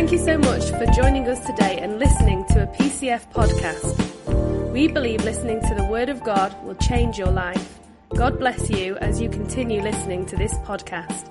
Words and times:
Thank 0.00 0.12
you 0.12 0.18
so 0.18 0.38
much 0.38 0.70
for 0.70 0.86
joining 0.86 1.28
us 1.28 1.44
today 1.44 1.78
and 1.78 1.98
listening 1.98 2.46
to 2.46 2.62
a 2.62 2.66
PCF 2.68 3.30
podcast. 3.34 4.72
We 4.72 4.88
believe 4.88 5.22
listening 5.24 5.60
to 5.60 5.74
the 5.74 5.84
Word 5.84 6.08
of 6.08 6.24
God 6.24 6.56
will 6.64 6.74
change 6.76 7.18
your 7.18 7.30
life. 7.30 7.78
God 8.14 8.38
bless 8.38 8.70
you 8.70 8.96
as 8.96 9.20
you 9.20 9.28
continue 9.28 9.82
listening 9.82 10.24
to 10.24 10.36
this 10.36 10.54
podcast. 10.60 11.28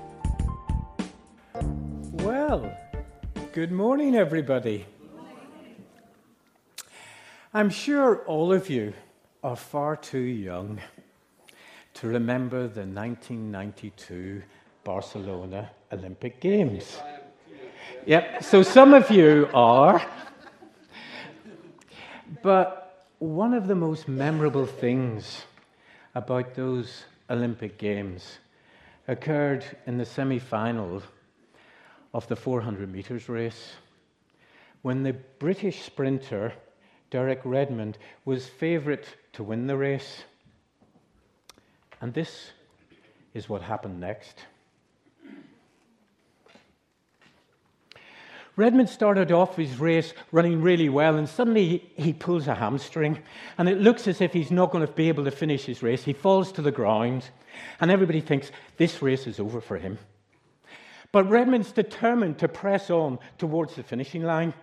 Well, 2.22 2.72
good 3.52 3.72
morning, 3.72 4.14
everybody. 4.14 4.86
I'm 7.52 7.70
sure 7.70 8.18
all 8.26 8.52
of 8.52 8.70
you 8.70 8.92
are 9.42 9.56
far 9.56 9.96
too 9.96 10.20
young 10.20 10.78
to 11.94 12.06
remember 12.06 12.68
the 12.68 12.86
1992 12.86 14.44
Barcelona 14.84 15.72
Olympic 15.92 16.38
Games. 16.38 17.00
Yep, 18.06 18.42
so 18.42 18.62
some 18.62 18.94
of 18.94 19.10
you 19.10 19.48
are. 19.54 20.02
But 22.42 23.06
one 23.18 23.52
of 23.54 23.66
the 23.66 23.74
most 23.74 24.08
memorable 24.08 24.66
things 24.66 25.42
about 26.14 26.54
those 26.54 27.04
Olympic 27.28 27.78
Games 27.78 28.38
occurred 29.08 29.64
in 29.86 29.98
the 29.98 30.04
semi 30.04 30.38
final 30.38 31.02
of 32.14 32.26
the 32.28 32.36
400 32.36 32.90
metres 32.90 33.28
race 33.28 33.74
when 34.82 35.02
the 35.02 35.12
British 35.38 35.82
sprinter 35.82 36.52
Derek 37.10 37.40
Redmond 37.44 37.98
was 38.24 38.46
favourite 38.46 39.04
to 39.32 39.42
win 39.42 39.66
the 39.66 39.76
race. 39.76 40.24
And 42.00 42.14
this 42.14 42.52
is 43.34 43.48
what 43.48 43.62
happened 43.62 44.00
next. 44.00 44.46
Redmond 48.60 48.90
started 48.90 49.32
off 49.32 49.56
his 49.56 49.80
race 49.80 50.12
running 50.32 50.60
really 50.60 50.90
well, 50.90 51.16
and 51.16 51.26
suddenly 51.26 51.90
he 51.96 52.12
pulls 52.12 52.46
a 52.46 52.54
hamstring, 52.54 53.22
and 53.56 53.70
it 53.70 53.80
looks 53.80 54.06
as 54.06 54.20
if 54.20 54.34
he's 54.34 54.50
not 54.50 54.70
going 54.70 54.86
to 54.86 54.92
be 54.92 55.08
able 55.08 55.24
to 55.24 55.30
finish 55.30 55.64
his 55.64 55.82
race. 55.82 56.04
He 56.04 56.12
falls 56.12 56.52
to 56.52 56.60
the 56.60 56.70
ground, 56.70 57.30
and 57.80 57.90
everybody 57.90 58.20
thinks 58.20 58.50
this 58.76 59.00
race 59.00 59.26
is 59.26 59.40
over 59.40 59.62
for 59.62 59.78
him. 59.78 59.98
But 61.12 61.28
Redmond's 61.28 61.72
determined 61.72 62.38
to 62.38 62.48
press 62.48 62.90
on 62.90 63.18
towards 63.38 63.74
the 63.74 63.82
finishing 63.82 64.22
line, 64.22 64.54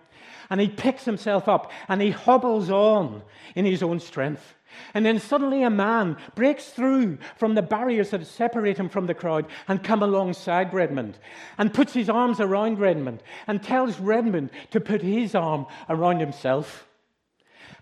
and 0.50 0.60
he 0.60 0.68
picks 0.68 1.04
himself 1.04 1.48
up 1.48 1.70
and 1.88 2.00
he 2.00 2.10
hobbles 2.10 2.70
on 2.70 3.22
in 3.54 3.64
his 3.64 3.82
own 3.82 4.00
strength. 4.00 4.54
And 4.94 5.04
then 5.04 5.18
suddenly 5.18 5.62
a 5.62 5.70
man 5.70 6.16
breaks 6.34 6.68
through 6.70 7.18
from 7.36 7.54
the 7.54 7.62
barriers 7.62 8.10
that 8.10 8.26
separate 8.26 8.78
him 8.78 8.88
from 8.88 9.06
the 9.06 9.14
crowd 9.14 9.46
and 9.66 9.82
come 9.82 10.02
alongside 10.02 10.74
Redmond 10.74 11.18
and 11.56 11.72
puts 11.72 11.94
his 11.94 12.08
arms 12.08 12.40
around 12.40 12.78
Redmond 12.78 13.22
and 13.46 13.62
tells 13.62 13.98
Redmond 13.98 14.50
to 14.70 14.80
put 14.80 15.02
his 15.02 15.34
arm 15.34 15.66
around 15.88 16.20
himself. 16.20 16.86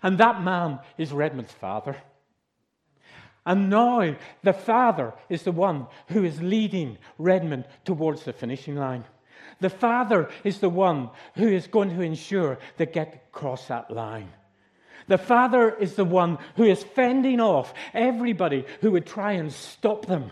And 0.01 0.17
that 0.17 0.41
man 0.43 0.79
is 0.97 1.11
Redmond's 1.11 1.53
father. 1.53 1.97
And 3.47 3.69
now 3.69 4.13
the 4.43 4.51
father 4.51 5.13
is 5.29 5.43
the 5.43 5.53
one 5.53 5.87
who 6.09 6.25
is 6.25 6.41
leading 6.41 6.97
Redmond 7.17 7.63
towards 7.85 8.23
the 8.23 8.33
finishing 8.33 8.75
line. 8.75 9.05
The 9.61 9.69
father 9.69 10.29
is 10.43 10.59
the 10.59 10.69
one 10.69 11.11
who 11.35 11.47
is 11.47 11.65
going 11.65 11.91
to 11.91 12.01
ensure 12.01 12.59
they 12.75 12.85
get 12.85 13.29
across 13.31 13.69
that 13.69 13.89
line. 13.89 14.29
The 15.07 15.17
Father 15.17 15.73
is 15.73 15.95
the 15.95 16.03
one 16.03 16.37
who 16.57 16.65
is 16.65 16.83
fending 16.83 17.39
off 17.39 17.73
everybody 17.93 18.65
who 18.81 18.91
would 18.91 19.05
try 19.05 19.31
and 19.33 19.53
stop 19.53 20.05
them 20.05 20.31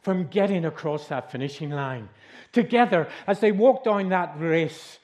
from 0.00 0.26
getting 0.26 0.64
across 0.64 1.06
that 1.06 1.30
finishing 1.30 1.70
line. 1.70 2.08
Together, 2.52 3.06
as 3.28 3.38
they 3.38 3.52
walk 3.52 3.84
down 3.84 4.08
that 4.08 4.34
race, 4.40 4.98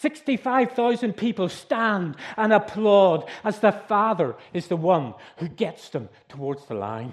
65,000 0.00 1.14
people 1.14 1.50
stand 1.50 2.16
and 2.38 2.54
applaud 2.54 3.28
as 3.44 3.58
the 3.58 3.70
Father 3.70 4.34
is 4.54 4.68
the 4.68 4.76
one 4.76 5.12
who 5.36 5.46
gets 5.46 5.90
them 5.90 6.08
towards 6.26 6.64
the 6.64 6.74
line. 6.74 7.12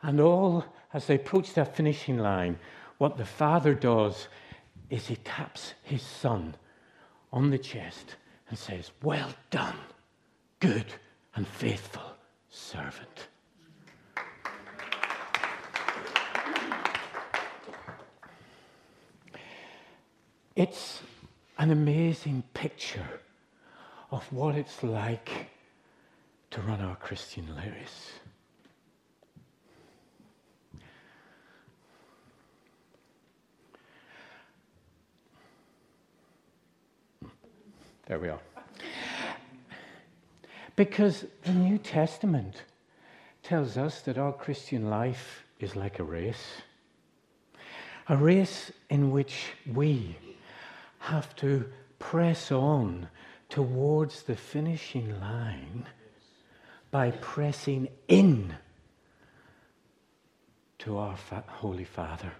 And 0.00 0.20
all 0.20 0.64
as 0.92 1.08
they 1.08 1.16
approach 1.16 1.52
that 1.54 1.74
finishing 1.74 2.18
line, 2.18 2.60
what 2.98 3.16
the 3.16 3.24
Father 3.24 3.74
does 3.74 4.28
is 4.90 5.08
he 5.08 5.16
taps 5.16 5.74
his 5.82 6.02
Son 6.02 6.54
on 7.32 7.50
the 7.50 7.58
chest 7.58 8.14
and 8.48 8.56
says, 8.56 8.92
Well 9.02 9.30
done, 9.50 9.78
good 10.60 10.86
and 11.34 11.48
faithful 11.48 12.12
servant. 12.48 13.26
It's 20.54 21.02
an 21.58 21.70
amazing 21.70 22.42
picture 22.52 23.20
of 24.10 24.24
what 24.32 24.54
it's 24.54 24.82
like 24.82 25.30
to 26.50 26.60
run 26.60 26.80
our 26.80 26.96
Christian 26.96 27.48
race. 27.56 28.12
There 38.06 38.18
we 38.18 38.28
are. 38.28 38.40
Because 40.76 41.24
the 41.44 41.52
New 41.52 41.78
Testament 41.78 42.62
tells 43.42 43.76
us 43.76 44.00
that 44.02 44.18
our 44.18 44.32
Christian 44.32 44.90
life 44.90 45.44
is 45.60 45.74
like 45.76 45.98
a 45.98 46.04
race. 46.04 46.62
A 48.08 48.16
race 48.16 48.72
in 48.90 49.10
which 49.10 49.52
we 49.72 50.16
have 51.04 51.36
to 51.36 51.66
press 51.98 52.50
on 52.50 53.08
towards 53.50 54.22
the 54.22 54.34
finishing 54.34 55.20
line 55.20 55.86
by 56.90 57.10
pressing 57.10 57.88
in 58.08 58.54
to 60.78 60.96
our 60.96 61.14
Holy 61.46 61.84
Father. 61.84 62.32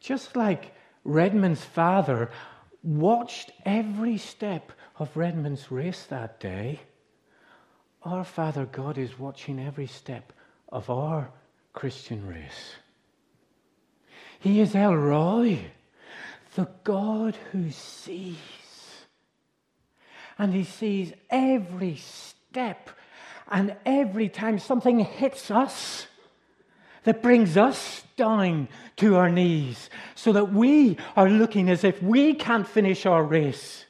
Just 0.00 0.34
like 0.34 0.74
Redmond's 1.04 1.64
father 1.64 2.30
watched 2.82 3.52
every 3.64 4.18
step 4.18 4.72
of 4.98 5.16
Redmond's 5.16 5.70
race 5.70 6.02
that 6.06 6.40
day. 6.40 6.80
Our 8.02 8.24
Father 8.24 8.66
God 8.66 8.98
is 8.98 9.20
watching 9.20 9.60
every 9.60 9.86
step 9.86 10.32
of 10.68 10.90
our 10.90 11.30
Christian 11.72 12.26
race. 12.26 12.74
He 14.44 14.60
is 14.60 14.74
El 14.74 14.94
Roi, 14.94 15.58
the 16.54 16.68
God 16.84 17.34
who 17.50 17.70
sees. 17.70 18.36
And 20.36 20.52
He 20.52 20.64
sees 20.64 21.14
every 21.30 21.96
step 21.96 22.90
and 23.50 23.74
every 23.86 24.28
time 24.28 24.58
something 24.58 24.98
hits 24.98 25.50
us 25.50 26.08
that 27.04 27.22
brings 27.22 27.56
us 27.56 28.04
down 28.18 28.68
to 28.96 29.16
our 29.16 29.30
knees 29.30 29.88
so 30.14 30.30
that 30.34 30.52
we 30.52 30.98
are 31.16 31.30
looking 31.30 31.70
as 31.70 31.82
if 31.82 32.02
we 32.02 32.34
can't 32.34 32.68
finish 32.68 33.06
our 33.06 33.24
race. 33.24 33.86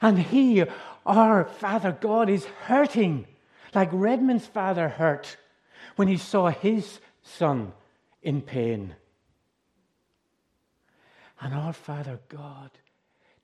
And 0.00 0.18
He, 0.18 0.64
our 1.04 1.44
Father 1.44 1.92
God, 1.92 2.30
is 2.30 2.46
hurting 2.46 3.26
like 3.74 3.90
Redmond's 3.92 4.46
father 4.46 4.88
hurt 4.88 5.36
when 5.96 6.08
he 6.08 6.16
saw 6.16 6.48
his 6.48 7.00
son 7.22 7.74
in 8.24 8.42
pain. 8.42 8.96
And 11.40 11.54
our 11.54 11.72
Father 11.72 12.18
God 12.28 12.70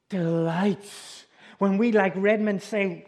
delights 0.09 1.27
when 1.59 1.79
we, 1.79 1.93
like 1.93 2.15
Redmond, 2.17 2.63
say, 2.63 3.07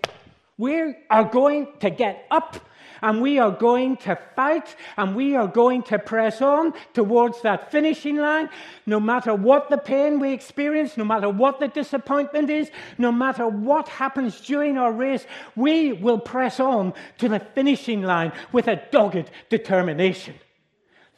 We 0.58 0.94
are 1.10 1.24
going 1.24 1.68
to 1.80 1.90
get 1.90 2.26
up 2.30 2.60
and 3.00 3.20
we 3.20 3.38
are 3.38 3.50
going 3.50 3.96
to 3.96 4.16
fight 4.36 4.76
and 4.96 5.16
we 5.16 5.34
are 5.34 5.48
going 5.48 5.82
to 5.84 5.98
press 5.98 6.40
on 6.40 6.72
towards 6.92 7.42
that 7.42 7.72
finishing 7.72 8.16
line, 8.16 8.48
no 8.86 9.00
matter 9.00 9.34
what 9.34 9.70
the 9.70 9.78
pain 9.78 10.20
we 10.20 10.32
experience, 10.32 10.96
no 10.96 11.04
matter 11.04 11.28
what 11.28 11.58
the 11.58 11.68
disappointment 11.68 12.48
is, 12.48 12.70
no 12.98 13.10
matter 13.10 13.48
what 13.48 13.88
happens 13.88 14.40
during 14.42 14.78
our 14.78 14.92
race, 14.92 15.26
we 15.56 15.92
will 15.92 16.18
press 16.18 16.60
on 16.60 16.92
to 17.18 17.28
the 17.28 17.40
finishing 17.40 18.02
line 18.02 18.32
with 18.52 18.68
a 18.68 18.80
dogged 18.92 19.30
determination. 19.48 20.34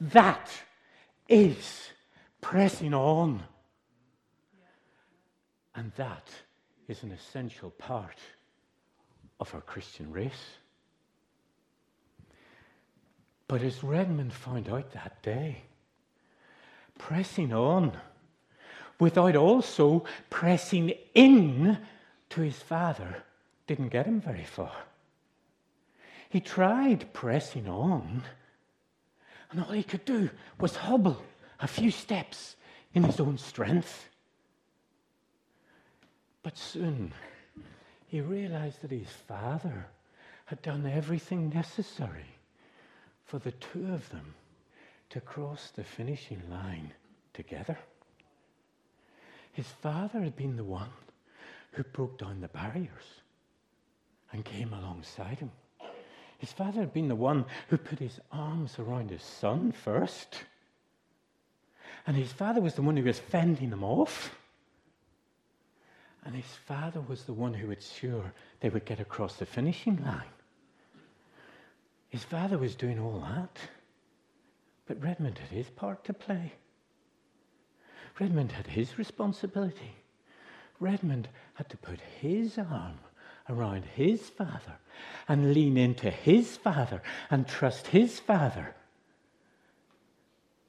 That 0.01 0.51
is 1.29 1.91
pressing 2.41 2.95
on. 2.95 3.43
And 5.75 5.93
that 5.97 6.29
is 6.89 7.03
an 7.03 7.13
essential 7.13 7.71
part 7.71 8.19
of 9.41 9.55
our 9.55 9.61
Christian 9.61 10.13
race. 10.13 10.59
But 13.49 13.63
as 13.63 13.83
Redmond 13.83 14.33
found 14.33 14.69
out 14.69 14.93
that 14.93 15.23
day, 15.23 15.63
pressing 16.99 17.53
on 17.53 17.93
without 18.99 19.37
also 19.37 20.05
pressing 20.31 20.93
in 21.15 21.79
to 22.31 22.41
his 22.41 22.57
father 22.57 23.23
didn't 23.67 23.89
get 23.89 24.07
him 24.07 24.21
very 24.21 24.45
far. 24.45 24.75
He 26.29 26.41
tried 26.41 27.13
pressing 27.13 27.69
on, 27.69 28.23
And 29.51 29.61
all 29.61 29.73
he 29.73 29.83
could 29.83 30.05
do 30.05 30.31
was 30.59 30.77
hobble 30.77 31.23
a 31.61 31.69
few 31.69 31.91
steps 31.91 32.57
in 32.93 33.05
his 33.05 33.21
own 33.21 33.39
strength. 33.39 34.09
But 36.43 36.59
soon 36.59 37.13
he 38.07 38.21
realized 38.21 38.83
that 38.83 38.91
his 38.91 39.11
father 39.11 39.87
had 40.47 40.63
done 40.63 40.87
everything 40.87 41.49
necessary 41.49 42.27
for 43.25 43.39
the 43.39 43.53
two 43.53 43.93
of 43.93 44.09
them 44.11 44.35
to 45.11 45.21
cross 45.21 45.71
the 45.71 45.85
finishing 45.85 46.43
line 46.51 46.93
together. 47.33 47.79
His 49.53 49.67
father 49.67 50.21
had 50.21 50.37
been 50.37 50.57
the 50.57 50.65
one 50.65 50.91
who 51.73 51.83
broke 51.85 52.19
down 52.19 52.41
the 52.41 52.49
barriers 52.49 53.23
and 54.33 54.45
came 54.45 54.73
alongside 54.73 55.39
him. 55.39 55.51
His 56.45 56.53
father 56.53 56.81
had 56.81 56.93
been 56.93 57.09
the 57.09 57.17
one 57.17 57.47
who 57.69 57.79
put 57.79 58.01
his 58.01 58.21
arms 58.31 58.79
around 58.79 59.09
his 59.09 59.23
son 59.23 59.73
first. 59.73 60.45
And 62.07 62.19
his 62.19 62.33
father 62.33 62.61
was 62.61 62.75
the 62.75 62.83
one 62.83 62.99
who 62.99 63.05
was 63.05 63.19
fending 63.19 63.71
them 63.71 63.83
off. 63.83 64.37
And 66.23 66.35
his 66.35 66.45
father 66.67 67.01
was 67.01 67.25
the 67.25 67.33
one 67.33 67.55
who 67.55 67.69
was 67.69 67.91
sure 67.91 68.35
they 68.61 68.69
would 68.69 68.85
get 68.85 69.01
across 69.01 69.37
the 69.37 69.47
finishing 69.47 70.05
line. 70.05 70.35
His 72.11 72.25
father 72.25 72.59
was 72.59 72.75
doing 72.75 72.99
all 72.99 73.21
that. 73.21 73.59
But 74.85 75.03
Redmond 75.03 75.39
had 75.39 75.49
his 75.49 75.71
part 75.71 76.05
to 76.05 76.13
play. 76.13 76.53
Redmond 78.21 78.53
had 78.53 78.67
his 78.67 78.99
responsibility. 78.99 79.97
Redmond 80.79 81.27
had 81.55 81.71
to 81.71 81.79
put 81.79 82.01
his 82.21 82.59
arm 82.59 82.99
around 83.49 83.85
his 83.85 84.29
father 84.31 84.79
and 85.29 85.55
lean 85.55 85.77
into 85.77 86.11
his 86.11 86.57
father 86.57 87.03
and 87.31 87.47
trust 87.47 87.89
his 87.89 88.19
father 88.21 88.75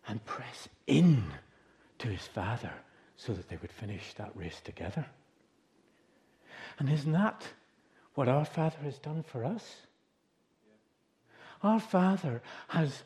and 0.08 0.24
press 0.26 0.68
in 0.88 1.24
to 2.00 2.08
his 2.08 2.28
father 2.28 2.74
so 3.18 3.34
that 3.34 3.50
they 3.50 3.58
would 3.58 3.72
finish 3.72 4.14
that 4.14 4.36
race 4.36 4.60
together. 4.62 5.06
And 6.80 6.90
isn't 6.90 7.12
that 7.12 7.44
what 8.16 8.28
our 8.28 8.46
Father 8.46 8.78
has 8.84 8.98
done 8.98 9.24
for 9.24 9.46
us? 9.46 9.78
Our 11.64 11.80
Father 11.80 12.42
has 12.68 13.04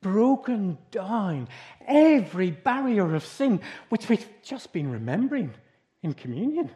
broken 0.00 0.78
down 0.90 1.48
every 1.86 2.50
barrier 2.50 3.14
of 3.14 3.24
sin, 3.24 3.60
which 3.88 4.08
we've 4.08 4.26
just 4.42 4.72
been 4.72 4.90
remembering 4.90 5.54
in 6.02 6.14
communion, 6.14 6.70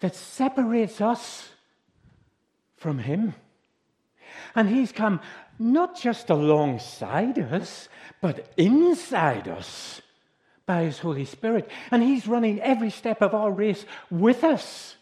that 0.00 0.14
separates 0.14 1.00
us 1.00 1.48
from 2.76 2.98
Him. 2.98 3.34
And 4.54 4.68
He's 4.68 4.92
come 4.92 5.20
not 5.58 5.98
just 5.98 6.30
alongside 6.30 7.38
us, 7.38 7.88
but 8.20 8.52
inside 8.56 9.48
us 9.48 10.00
by 10.66 10.82
His 10.82 10.98
Holy 10.98 11.24
Spirit. 11.24 11.70
And 11.90 12.02
He's 12.02 12.26
running 12.26 12.60
every 12.60 12.90
step 12.90 13.22
of 13.22 13.34
our 13.34 13.50
race 13.50 13.84
with 14.10 14.44
us. 14.44 14.96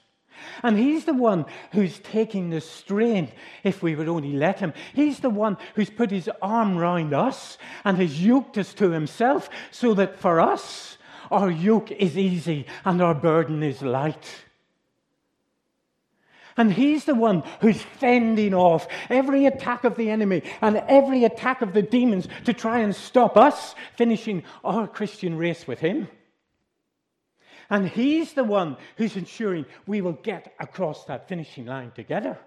And 0.63 0.79
He's 0.79 1.05
the 1.05 1.15
one 1.15 1.47
who's 1.73 1.99
taking 1.99 2.51
the 2.51 2.61
strain 2.61 3.33
if 3.63 3.83
we 3.83 3.95
would 3.95 4.09
only 4.09 4.35
let 4.35 4.61
Him. 4.61 4.73
He's 4.95 5.21
the 5.21 5.31
one 5.31 5.57
who's 5.75 5.91
put 5.91 6.11
His 6.11 6.31
arm 6.41 6.77
round 6.77 7.15
us 7.15 7.59
and 7.85 7.99
has 7.99 8.25
yoked 8.25 8.59
us 8.59 8.75
to 8.75 8.91
Himself 8.91 9.49
so 9.71 9.95
that 9.95 10.19
for 10.19 10.41
us, 10.41 10.99
our 11.31 11.51
yoke 11.51 11.91
is 11.91 12.19
easy 12.19 12.67
and 12.85 13.03
our 13.03 13.15
burden 13.15 13.63
is 13.63 13.83
light. 13.83 14.44
And 16.57 16.73
he's 16.73 17.05
the 17.05 17.15
one 17.15 17.43
who's 17.61 17.83
fending 17.83 18.55
off 18.55 18.87
every 19.11 19.47
attack 19.47 19.85
of 19.85 19.97
the 19.97 20.11
enemy 20.11 20.43
and 20.61 20.77
every 20.89 21.25
attack 21.25 21.63
of 21.63 21.73
the 21.73 21.83
demons 21.83 22.29
to 22.45 22.53
try 22.53 22.81
and 22.81 22.95
stop 22.95 23.37
us 23.37 23.75
finishing 23.97 24.45
our 24.63 24.87
Christian 24.87 25.37
race 25.37 25.67
with 25.67 25.81
him. 25.81 26.09
And 27.71 27.89
he's 27.89 28.35
the 28.35 28.45
one 28.45 28.77
who's 28.97 29.17
ensuring 29.17 29.67
we 29.87 30.01
will 30.01 30.13
get 30.13 30.55
across 30.61 31.05
that 31.07 31.29
finishing 31.29 31.67
line 31.67 31.91
together. 31.93 32.39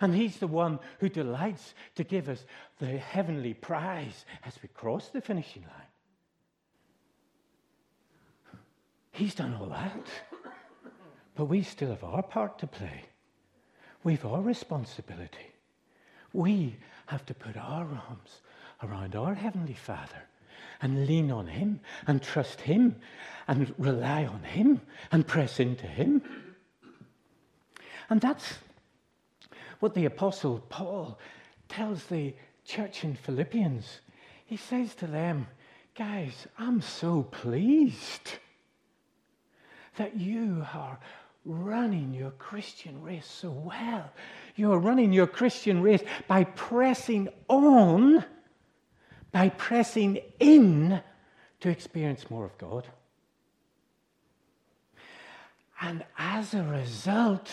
And 0.00 0.14
he's 0.14 0.36
the 0.38 0.46
one 0.46 0.78
who 1.00 1.08
delights 1.08 1.74
to 1.96 2.04
give 2.04 2.28
us 2.28 2.44
the 2.78 2.86
heavenly 2.86 3.54
prize 3.54 4.24
as 4.44 4.56
we 4.62 4.68
cross 4.68 5.08
the 5.08 5.20
finishing 5.20 5.62
line. 5.62 5.90
He's 9.10 9.34
done 9.34 9.56
all 9.60 9.66
that. 9.66 10.06
But 11.40 11.46
we 11.46 11.62
still 11.62 11.88
have 11.88 12.04
our 12.04 12.22
part 12.22 12.58
to 12.58 12.66
play. 12.66 13.04
We've 14.04 14.26
our 14.26 14.42
responsibility. 14.42 15.54
We 16.34 16.76
have 17.06 17.24
to 17.24 17.32
put 17.32 17.56
our 17.56 17.86
arms 17.86 18.42
around 18.82 19.16
our 19.16 19.32
Heavenly 19.32 19.72
Father 19.72 20.28
and 20.82 21.06
lean 21.06 21.30
on 21.30 21.46
Him 21.46 21.80
and 22.06 22.22
trust 22.22 22.60
Him 22.60 22.96
and 23.48 23.74
rely 23.78 24.26
on 24.26 24.42
Him 24.42 24.82
and 25.12 25.26
press 25.26 25.58
into 25.58 25.86
Him. 25.86 26.20
And 28.10 28.20
that's 28.20 28.58
what 29.78 29.94
the 29.94 30.04
Apostle 30.04 30.62
Paul 30.68 31.18
tells 31.70 32.04
the 32.04 32.34
church 32.66 33.02
in 33.02 33.14
Philippians. 33.14 34.00
He 34.44 34.58
says 34.58 34.94
to 34.96 35.06
them, 35.06 35.46
Guys, 35.94 36.46
I'm 36.58 36.82
so 36.82 37.22
pleased 37.22 38.32
that 39.96 40.18
you 40.18 40.66
are 40.74 40.98
running 41.44 42.12
your 42.12 42.30
Christian 42.32 43.02
race 43.02 43.26
so 43.26 43.50
well. 43.50 44.10
You're 44.56 44.78
running 44.78 45.12
your 45.12 45.26
Christian 45.26 45.82
race 45.82 46.02
by 46.28 46.44
pressing 46.44 47.28
on, 47.48 48.24
by 49.32 49.48
pressing 49.50 50.20
in 50.38 51.02
to 51.60 51.68
experience 51.68 52.30
more 52.30 52.44
of 52.44 52.56
God. 52.58 52.86
And 55.80 56.04
as 56.18 56.52
a 56.52 56.62
result, 56.62 57.50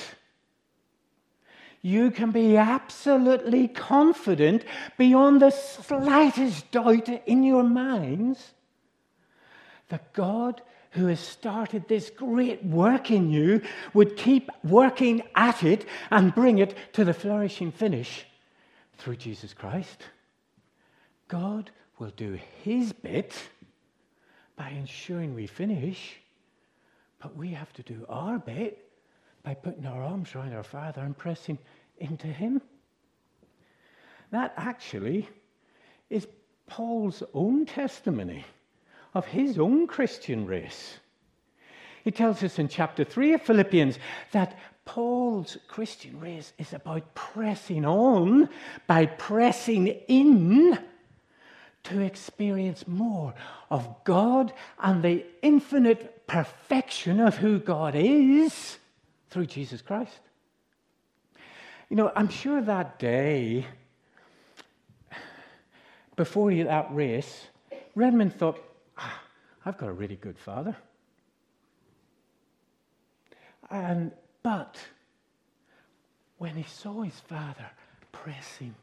you 1.82 2.12
can 2.12 2.32
be 2.32 2.58
absolutely 2.58 3.70
confident 3.70 4.66
beyond 4.98 5.42
the 5.42 5.52
slightest 5.52 6.70
doubt 6.72 7.08
in 7.26 7.44
your 7.44 7.64
minds 7.64 8.52
that 9.88 10.12
God 10.12 10.62
who 10.98 11.08
has 11.08 11.20
started 11.20 11.88
this 11.88 12.10
great 12.10 12.64
work 12.64 13.12
in 13.12 13.30
you 13.32 13.62
would 13.94 14.18
keep 14.18 14.50
working 14.64 15.22
at 15.36 15.64
it 15.64 15.86
and 16.12 16.36
bring 16.36 16.58
it 16.58 16.76
to 16.94 17.06
the 17.06 17.14
flourishing 17.14 17.72
finish 17.72 18.26
through 18.98 19.16
Jesus 19.16 19.54
Christ. 19.54 20.04
God 21.28 21.72
will 22.00 22.12
do 22.12 22.38
his 22.64 22.94
bit 22.94 23.34
by 24.56 24.70
ensuring 24.70 25.36
we 25.36 25.48
finish, 25.48 26.16
but 27.20 27.36
we 27.36 27.50
have 27.50 27.72
to 27.74 27.84
do 27.84 28.06
our 28.10 28.40
bit 28.40 28.90
by 29.44 29.54
putting 29.54 29.86
our 29.86 30.04
arms 30.04 30.34
around 30.36 30.54
our 30.54 30.64
Father 30.64 31.02
and 31.02 31.18
pressing 31.18 31.60
into 32.00 32.28
him. 32.28 32.62
That 34.32 34.54
actually 34.58 35.30
is 36.10 36.28
Paul's 36.66 37.24
own 37.34 37.66
testimony 37.66 38.46
of 39.18 39.26
his 39.26 39.58
own 39.58 39.88
Christian 39.88 40.46
race. 40.46 41.00
He 42.04 42.12
tells 42.12 42.44
us 42.44 42.60
in 42.60 42.68
chapter 42.68 43.04
3 43.04 43.34
of 43.34 43.42
Philippians 43.42 43.98
that 44.32 44.56
Paul's 44.86 45.58
Christian 45.68 46.20
race 46.20 46.54
is 46.60 46.72
about 46.72 47.16
pressing 47.16 47.84
on 47.84 48.48
by 48.86 49.08
pressing 49.08 49.88
in 49.88 50.78
to 51.86 52.00
experience 52.00 52.88
more 52.88 53.34
of 53.72 53.88
God 54.04 54.54
and 54.80 55.02
the 55.02 55.26
infinite 55.42 56.28
perfection 56.28 57.20
of 57.20 57.38
who 57.38 57.58
God 57.58 57.96
is 57.96 58.78
through 59.32 59.48
Jesus 59.48 59.82
Christ. 59.82 60.20
You 61.90 61.96
know, 61.96 62.12
I'm 62.16 62.30
sure 62.30 62.62
that 62.62 63.00
day, 63.00 63.66
before 66.16 66.54
that 66.54 66.94
race, 66.94 67.48
Redmond 67.96 68.36
thought, 68.36 68.60
I've 69.68 69.78
got 69.78 69.90
a 69.90 69.94
really 69.94 70.16
good 70.16 70.40
father. 70.40 70.78
And, 73.70 74.14
but 74.42 74.78
when 76.38 76.56
he 76.56 76.64
saw 76.64 77.02
his 77.02 77.20
father 77.20 77.70
pressing 78.14 78.74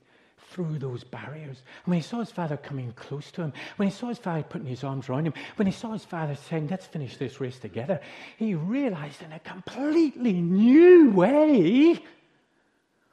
through 0.50 0.78
those 0.78 1.02
barriers, 1.02 1.62
and 1.84 1.86
when 1.86 1.96
he 1.96 2.02
saw 2.02 2.18
his 2.18 2.30
father 2.30 2.58
coming 2.58 2.92
close 2.92 3.30
to 3.32 3.40
him, 3.40 3.54
when 3.76 3.88
he 3.88 3.94
saw 3.94 4.08
his 4.08 4.18
father 4.18 4.42
putting 4.42 4.66
his 4.66 4.84
arms 4.84 5.08
around 5.08 5.26
him, 5.26 5.32
when 5.56 5.64
he 5.64 5.72
saw 5.72 5.92
his 5.92 6.04
father 6.04 6.34
saying, 6.34 6.68
Let's 6.68 6.84
finish 6.84 7.16
this 7.16 7.40
race 7.40 7.58
together, 7.58 7.98
he 8.36 8.54
realized 8.54 9.22
in 9.22 9.32
a 9.32 9.38
completely 9.38 10.34
new 10.34 11.12
way 11.12 11.94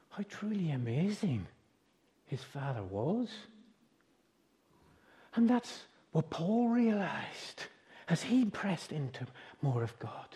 how 0.09 0.25
truly 0.27 0.71
amazing 0.71 1.47
his 2.25 2.43
father 2.43 2.83
was. 2.83 3.29
And 5.35 5.49
that's 5.49 5.83
what 6.11 6.29
Paul 6.29 6.69
realized 6.69 7.63
as 8.07 8.23
he 8.23 8.45
pressed 8.45 8.91
into 8.91 9.25
more 9.61 9.83
of 9.83 9.97
God. 9.99 10.27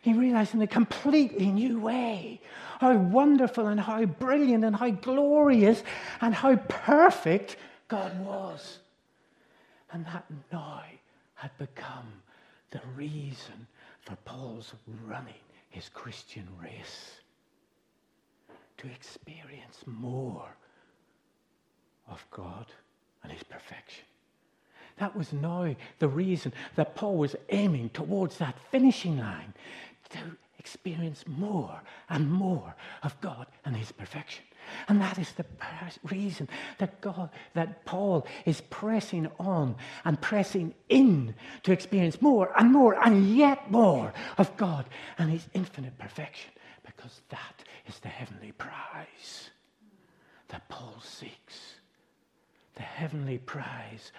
he 0.00 0.12
realized 0.12 0.54
in 0.54 0.62
a 0.62 0.66
completely 0.66 1.46
new 1.46 1.80
way 1.80 2.40
how 2.78 2.94
wonderful 2.94 3.66
and 3.66 3.80
how 3.80 4.04
brilliant 4.04 4.64
and 4.64 4.76
how 4.76 4.90
glorious 4.90 5.82
and 6.20 6.34
how 6.34 6.56
perfect 6.56 7.56
God 7.88 8.18
was. 8.20 8.78
And 9.92 10.04
that 10.06 10.24
now 10.52 10.82
had 11.34 11.56
become 11.58 12.22
the 12.70 12.80
reason 12.94 13.66
for 14.00 14.16
Paul's 14.24 14.74
running 15.06 15.34
his 15.70 15.88
Christian 15.88 16.46
race 16.62 17.20
to 18.78 18.86
experience 18.88 19.78
more 19.86 20.56
of 22.08 22.24
God 22.30 22.66
and 23.22 23.32
his 23.32 23.42
perfection. 23.42 24.04
That 24.98 25.16
was 25.16 25.32
now 25.32 25.74
the 25.98 26.08
reason 26.08 26.52
that 26.76 26.94
Paul 26.94 27.16
was 27.16 27.36
aiming 27.50 27.90
towards 27.90 28.38
that 28.38 28.56
finishing 28.70 29.18
line 29.18 29.54
to 30.10 30.18
experience 30.58 31.24
more 31.26 31.82
and 32.08 32.30
more 32.30 32.74
of 33.02 33.20
God 33.20 33.46
and 33.64 33.76
his 33.76 33.92
perfection. 33.92 34.44
And 34.88 35.00
that 35.00 35.18
is 35.18 35.32
the 35.32 35.44
reason 36.10 36.48
that 36.78 37.00
God, 37.02 37.28
that 37.52 37.84
Paul 37.84 38.26
is 38.46 38.62
pressing 38.62 39.30
on 39.38 39.76
and 40.04 40.18
pressing 40.20 40.74
in 40.88 41.34
to 41.64 41.72
experience 41.72 42.22
more 42.22 42.50
and 42.56 42.72
more 42.72 42.96
and 43.04 43.36
yet 43.36 43.70
more 43.70 44.14
of 44.38 44.56
God 44.56 44.86
and 45.18 45.30
his 45.30 45.46
infinite 45.52 45.98
perfection, 45.98 46.50
because 46.86 47.20
that 47.28 47.64
is 47.86 47.98
the 47.98 48.08
heavenly 48.08 48.52
prize 48.52 49.50
that 50.48 50.66
Paul 50.68 50.94
seeks. 51.02 51.74
The 52.76 52.82
heavenly 52.82 53.38
prize 53.38 54.12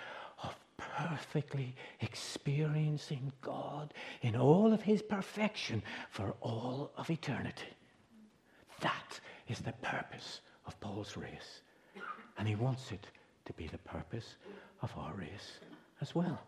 perfectly 0.78 1.76
experiencing 2.02 3.32
God 3.42 3.94
in 4.22 4.36
all 4.36 4.74
of 4.74 4.82
his 4.82 5.02
perfection 5.02 5.82
for 6.10 6.36
all 6.42 6.92
of 6.98 7.10
eternity. 7.10 7.74
That 8.82 9.20
is 9.48 9.60
the 9.60 9.74
purpose 9.74 10.42
of 10.66 10.80
Paul's 10.80 11.18
race. 11.18 11.62
And 12.38 12.48
he 12.48 12.56
wants 12.56 12.92
it 12.92 13.08
to 13.46 13.54
be 13.54 13.68
the 13.68 13.78
purpose 13.80 14.36
of 14.82 14.92
our 14.98 15.14
race 15.14 15.60
as 16.02 16.14
well. 16.14 16.42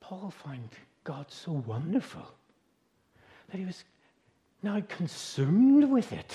Paul 0.00 0.30
found 0.30 0.68
God 1.02 1.26
so 1.30 1.52
wonderful 1.66 2.26
that 3.50 3.58
he 3.58 3.64
was 3.64 3.84
now 4.62 4.82
consumed 4.88 5.84
with 5.90 6.12
it. 6.12 6.32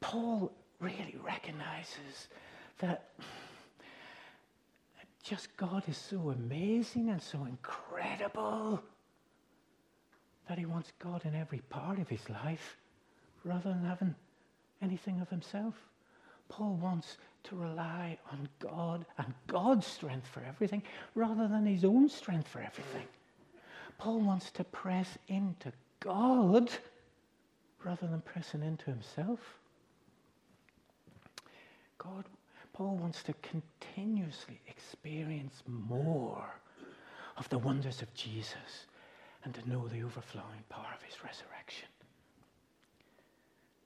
Paul 0.00 0.52
really 0.80 1.16
recognizes 1.22 2.28
that 2.78 3.10
just 5.22 5.54
God 5.56 5.84
is 5.86 5.96
so 5.96 6.30
amazing 6.30 7.10
and 7.10 7.22
so 7.22 7.44
incredible 7.44 8.82
that 10.48 10.58
he 10.58 10.66
wants 10.66 10.92
God 10.98 11.24
in 11.24 11.34
every 11.34 11.60
part 11.68 11.98
of 11.98 12.08
his 12.08 12.28
life 12.28 12.76
rather 13.44 13.68
than 13.68 13.84
having 13.84 14.14
anything 14.82 15.20
of 15.20 15.28
himself. 15.28 15.74
Paul 16.48 16.74
wants 16.74 17.18
to 17.44 17.54
rely 17.54 18.18
on 18.32 18.48
God 18.58 19.06
and 19.18 19.32
God's 19.46 19.86
strength 19.86 20.26
for 20.26 20.42
everything 20.42 20.82
rather 21.14 21.46
than 21.46 21.66
his 21.66 21.84
own 21.84 22.08
strength 22.08 22.48
for 22.48 22.60
everything. 22.60 23.06
Paul 23.98 24.20
wants 24.20 24.50
to 24.52 24.64
press 24.64 25.16
into 25.28 25.72
God 26.00 26.70
rather 27.84 28.06
than 28.06 28.22
pressing 28.22 28.62
into 28.62 28.86
himself. 28.86 29.59
God, 32.02 32.24
Paul 32.72 32.96
wants 32.96 33.22
to 33.24 33.34
continuously 33.42 34.60
experience 34.66 35.62
more 35.66 36.44
of 37.36 37.48
the 37.50 37.58
wonders 37.58 38.00
of 38.00 38.12
Jesus 38.14 38.86
and 39.44 39.54
to 39.54 39.68
know 39.68 39.86
the 39.86 40.02
overflowing 40.02 40.64
power 40.70 40.88
of 40.94 41.02
his 41.02 41.22
resurrection. 41.22 41.88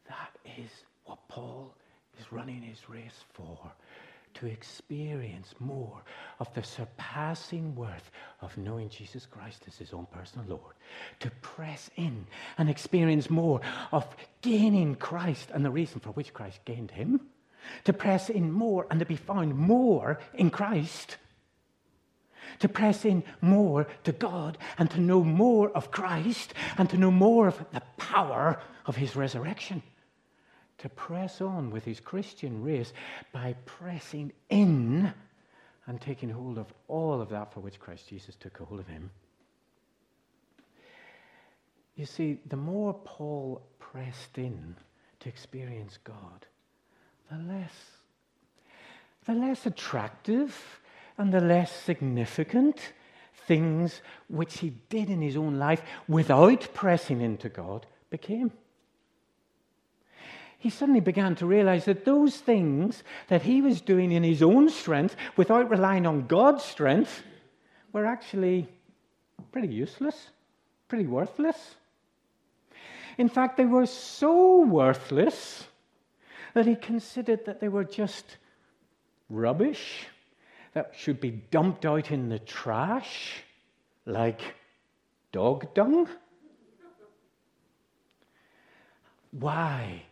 That 0.07 0.31
is 0.59 0.71
what 1.07 1.19
Paul 1.29 1.75
is 2.21 2.31
running 2.31 2.63
his 2.63 2.89
race 2.89 3.25
for 3.33 3.59
to 4.35 4.47
experience 4.47 5.55
more 5.59 6.03
of 6.39 6.53
the 6.55 6.63
surpassing 6.63 7.75
worth 7.75 8.11
of 8.41 8.57
knowing 8.57 8.89
Jesus 8.89 9.27
Christ 9.27 9.63
as 9.67 9.77
his 9.77 9.93
own 9.93 10.07
personal 10.13 10.47
Lord, 10.49 10.75
to 11.21 11.31
press 11.41 11.91
in 11.97 12.27
and 12.59 12.69
experience 12.69 13.31
more 13.31 13.61
of 13.93 14.07
gaining 14.43 14.97
Christ 14.97 15.51
and 15.53 15.65
the 15.65 15.71
reason 15.71 16.01
for 16.01 16.11
which 16.11 16.35
Christ 16.35 16.61
gained 16.65 16.91
him, 16.91 17.21
to 17.85 17.93
press 17.93 18.31
in 18.31 18.51
more 18.51 18.87
and 18.91 19.01
to 19.01 19.07
be 19.07 19.17
found 19.17 19.55
more 19.57 20.19
in 20.35 20.51
Christ, 20.51 21.17
to 22.61 22.69
press 22.69 23.05
in 23.05 23.25
more 23.41 23.87
to 24.05 24.13
God 24.13 24.59
and 24.79 24.91
to 24.91 25.01
know 25.01 25.25
more 25.25 25.71
of 25.71 25.91
Christ 25.91 26.55
and 26.79 26.89
to 26.91 26.97
know 26.97 27.11
more 27.11 27.49
of 27.49 27.59
the 27.73 27.83
power 27.97 28.61
of 28.87 28.97
his 28.97 29.17
resurrection. 29.17 29.83
To 30.79 30.89
press 30.89 31.41
on 31.41 31.71
with 31.71 31.85
his 31.85 32.01
Christian 32.01 32.63
race 32.63 32.93
by 33.33 33.55
pressing 33.65 34.33
in 34.51 35.13
and 35.87 36.01
taking 36.01 36.31
hold 36.31 36.59
of 36.59 36.67
all 36.89 37.21
of 37.21 37.31
that 37.31 37.53
for 37.53 37.61
which 37.61 37.79
Christ 37.79 38.09
Jesus 38.09 38.37
took 38.37 38.59
hold 38.59 38.81
of 38.81 38.87
him. 38.87 39.11
You 41.97 42.07
see, 42.07 42.41
the 42.47 42.57
more 42.57 42.93
Paul 42.93 43.63
pressed 43.79 44.37
in 44.37 44.75
to 45.21 45.29
experience 45.29 45.99
God, 46.03 46.47
the 47.31 47.39
less, 47.39 47.73
the 49.25 49.35
less 49.35 49.67
attractive 49.67 50.81
and 51.19 51.33
the 51.33 51.41
less 51.41 51.73
significant 51.73 52.93
things 53.47 54.01
which 54.29 54.59
he 54.59 54.71
did 54.89 55.11
in 55.11 55.21
his 55.21 55.37
own 55.37 55.59
life 55.59 55.83
without 56.09 56.69
pressing 56.75 57.21
into 57.21 57.49
God 57.49 57.87
became. 58.11 58.51
He 60.59 60.71
suddenly 60.71 61.01
began 61.01 61.35
to 61.37 61.47
realize 61.47 61.85
that 61.85 62.07
those 62.07 62.37
things 62.39 63.03
that 63.29 63.43
he 63.43 63.61
was 63.61 63.83
doing 63.83 64.13
in 64.13 64.23
his 64.23 64.43
own 64.43 64.71
strength 64.71 65.15
without 65.37 65.69
relying 65.69 66.07
on 66.07 66.27
God's 66.27 66.65
strength 66.65 67.23
were 67.93 68.07
actually 68.07 68.67
pretty 69.53 69.69
useless, 69.69 70.31
pretty 70.89 71.07
worthless. 71.07 71.77
In 73.19 73.29
fact, 73.29 73.59
they 73.59 73.67
were 73.67 73.87
so 73.87 74.61
worthless 74.61 75.67
that 76.55 76.67
he 76.67 76.77
considered 76.77 77.45
that 77.45 77.61
they 77.61 77.69
were 77.69 77.85
just 77.85 78.39
rubbish 79.29 80.07
that 80.73 80.93
should 80.97 81.21
be 81.21 81.31
dumped 81.31 81.85
out 81.85 82.11
in 82.11 82.29
the 82.29 82.39
trash 82.39 83.43
like 84.07 84.41
dog 85.33 85.73
dung. 85.75 86.09
Why? 89.33 90.03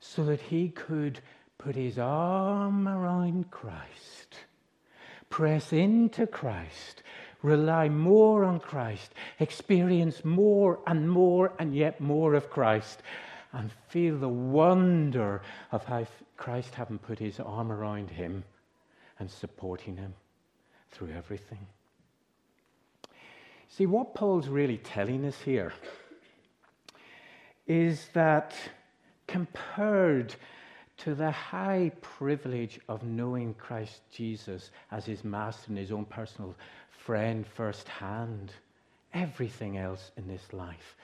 So 0.00 0.24
that 0.24 0.40
he 0.40 0.68
could 0.68 1.20
put 1.58 1.76
his 1.76 1.98
arm 1.98 2.88
around 2.88 3.50
Christ, 3.50 4.36
press 5.28 5.72
into 5.72 6.26
Christ, 6.26 7.02
rely 7.42 7.88
more 7.88 8.44
on 8.44 8.60
Christ, 8.60 9.12
experience 9.38 10.24
more 10.24 10.80
and 10.86 11.10
more 11.10 11.52
and 11.58 11.74
yet 11.74 12.00
more 12.00 12.34
of 12.34 12.50
Christ, 12.50 13.02
and 13.52 13.70
feel 13.88 14.16
the 14.18 14.28
wonder 14.28 15.42
of 15.72 15.84
how 15.84 16.06
Christ 16.36 16.74
having 16.74 16.98
put 16.98 17.18
his 17.18 17.40
arm 17.40 17.72
around 17.72 18.10
him 18.10 18.44
and 19.18 19.30
supporting 19.30 19.96
him 19.96 20.14
through 20.90 21.10
everything. 21.10 21.66
See, 23.68 23.86
what 23.86 24.14
Paul's 24.14 24.48
really 24.48 24.78
telling 24.78 25.24
us 25.24 25.40
here 25.40 25.72
is 27.66 28.08
that 28.14 28.54
compared 29.26 30.34
to 30.98 31.14
the 31.14 31.30
high 31.30 31.92
privilege 32.00 32.80
of 32.88 33.04
knowing 33.04 33.54
Christ 33.54 34.02
Jesus 34.12 34.70
as 34.90 35.06
his 35.06 35.24
master 35.24 35.66
and 35.68 35.78
his 35.78 35.92
own 35.92 36.04
personal 36.04 36.54
friend 36.90 37.46
firsthand, 37.46 38.52
everything 39.14 39.78
else 39.78 40.10
in 40.16 40.26
this 40.28 40.52
life 40.52 40.96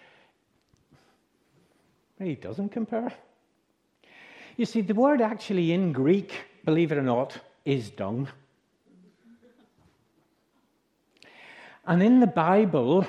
he 2.18 2.34
doesn't 2.34 2.70
compare. 2.70 3.12
You 4.56 4.64
see, 4.64 4.80
the 4.80 4.94
word 4.94 5.20
actually 5.20 5.72
in 5.72 5.92
Greek, 5.92 6.32
believe 6.64 6.92
it 6.92 6.98
or 6.98 7.02
not, 7.02 7.38
is 7.64 7.90
dung. 7.90 8.28
And 11.86 12.02
in 12.02 12.20
the 12.20 12.26
Bible, 12.26 13.06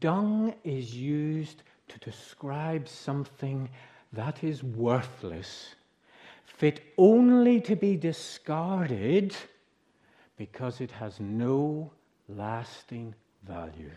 dung 0.00 0.54
is 0.64 0.94
used 0.94 1.62
to 1.88 1.98
describe 2.00 2.88
something 2.88 3.68
that 4.12 4.42
is 4.42 4.62
worthless, 4.62 5.74
fit 6.44 6.80
only 6.98 7.60
to 7.62 7.76
be 7.76 7.96
discarded 7.96 9.34
because 10.36 10.80
it 10.80 10.90
has 10.90 11.20
no 11.20 11.90
lasting 12.28 13.14
value. 13.46 13.90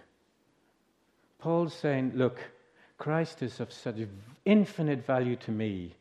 Paul's 1.39 1.73
saying, 1.73 2.11
look, 2.15 2.39
Christ 3.01 3.41
is 3.41 3.59
of 3.59 3.73
such 3.73 3.95
infinite 4.45 5.03
value 5.03 5.35
to 5.37 5.49
me 5.49 5.95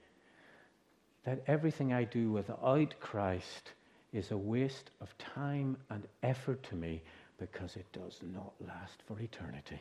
that 1.24 1.42
everything 1.46 1.94
I 1.94 2.04
do 2.04 2.30
without 2.30 2.94
Christ 3.00 3.72
is 4.12 4.32
a 4.32 4.36
waste 4.36 4.90
of 5.00 5.16
time 5.16 5.78
and 5.88 6.06
effort 6.22 6.62
to 6.64 6.74
me 6.74 7.00
because 7.38 7.76
it 7.76 7.90
does 7.94 8.20
not 8.34 8.52
last 8.68 9.00
for 9.08 9.18
eternity. 9.18 9.80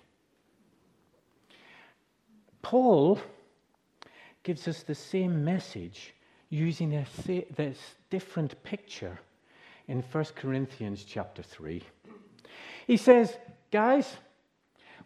Paul 2.62 3.20
gives 4.44 4.66
us 4.70 4.84
the 4.84 4.96
same 4.96 5.44
message 5.44 6.14
using 6.50 6.96
a 6.96 7.06
th- 7.26 7.50
this 7.54 7.96
different 8.10 8.64
picture 8.64 9.20
in 9.90 10.04
1 10.04 10.26
Corinthians 10.38 11.04
chapter 11.04 11.44
3. 11.44 11.84
He 12.88 12.96
says, 12.96 13.36
Guys, 13.72 14.10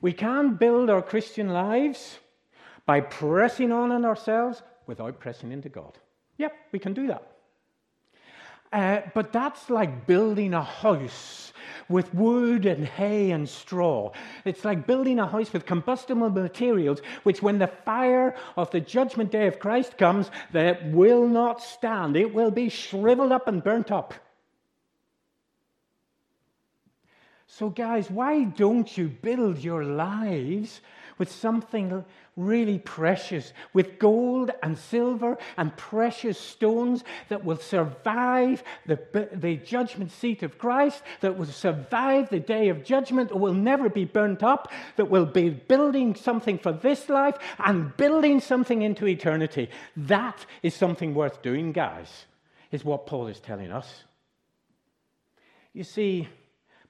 we 0.03 0.11
can't 0.11 0.59
build 0.59 0.89
our 0.89 1.01
Christian 1.01 1.47
lives 1.47 2.19
by 2.85 2.99
pressing 2.99 3.71
on 3.71 3.93
in 3.93 4.03
ourselves 4.03 4.61
without 4.85 5.17
pressing 5.17 5.53
into 5.53 5.69
God. 5.69 5.97
Yep, 6.37 6.53
we 6.73 6.77
can 6.77 6.93
do 6.93 7.07
that. 7.07 7.31
Uh, 8.73 9.01
but 9.13 9.31
that's 9.31 9.69
like 9.69 10.05
building 10.05 10.53
a 10.53 10.61
house 10.61 11.53
with 11.87 12.13
wood 12.13 12.65
and 12.65 12.85
hay 12.85 13.31
and 13.31 13.47
straw. 13.47 14.11
It's 14.43 14.65
like 14.65 14.85
building 14.85 15.19
a 15.19 15.27
house 15.27 15.53
with 15.53 15.65
combustible 15.65 16.29
materials, 16.29 16.99
which, 17.23 17.41
when 17.41 17.59
the 17.59 17.67
fire 17.67 18.35
of 18.57 18.71
the 18.71 18.81
judgment 18.81 19.31
day 19.31 19.47
of 19.47 19.59
Christ 19.59 19.97
comes, 19.97 20.31
that 20.51 20.91
will 20.91 21.25
not 21.25 21.61
stand. 21.61 22.17
It 22.17 22.33
will 22.33 22.51
be 22.51 22.67
shriveled 22.67 23.31
up 23.31 23.47
and 23.47 23.63
burnt 23.63 23.89
up. 23.89 24.13
So, 27.57 27.69
guys, 27.69 28.09
why 28.09 28.45
don't 28.45 28.97
you 28.97 29.09
build 29.09 29.59
your 29.59 29.83
lives 29.83 30.81
with 31.19 31.31
something 31.31 32.03
really 32.35 32.79
precious, 32.79 33.53
with 33.73 33.99
gold 33.99 34.49
and 34.63 34.75
silver 34.75 35.37
and 35.55 35.77
precious 35.77 36.39
stones 36.39 37.03
that 37.29 37.45
will 37.45 37.57
survive 37.57 38.63
the, 38.87 39.29
the 39.33 39.57
judgment 39.57 40.11
seat 40.11 40.41
of 40.41 40.57
Christ, 40.57 41.03
that 41.21 41.37
will 41.37 41.45
survive 41.45 42.29
the 42.29 42.39
day 42.39 42.69
of 42.69 42.83
judgment, 42.83 43.29
that 43.29 43.37
will 43.37 43.53
never 43.53 43.87
be 43.87 44.05
burnt 44.05 44.41
up, 44.41 44.71
that 44.95 45.11
will 45.11 45.27
be 45.27 45.51
building 45.51 46.15
something 46.15 46.57
for 46.57 46.71
this 46.71 47.07
life 47.07 47.37
and 47.59 47.95
building 47.97 48.39
something 48.39 48.81
into 48.81 49.05
eternity. 49.05 49.69
That 49.95 50.43
is 50.63 50.73
something 50.73 51.13
worth 51.13 51.43
doing, 51.43 51.71
guys, 51.71 52.25
is 52.71 52.83
what 52.83 53.05
Paul 53.05 53.27
is 53.27 53.39
telling 53.39 53.71
us. 53.71 54.05
You 55.71 55.83
see, 55.83 56.29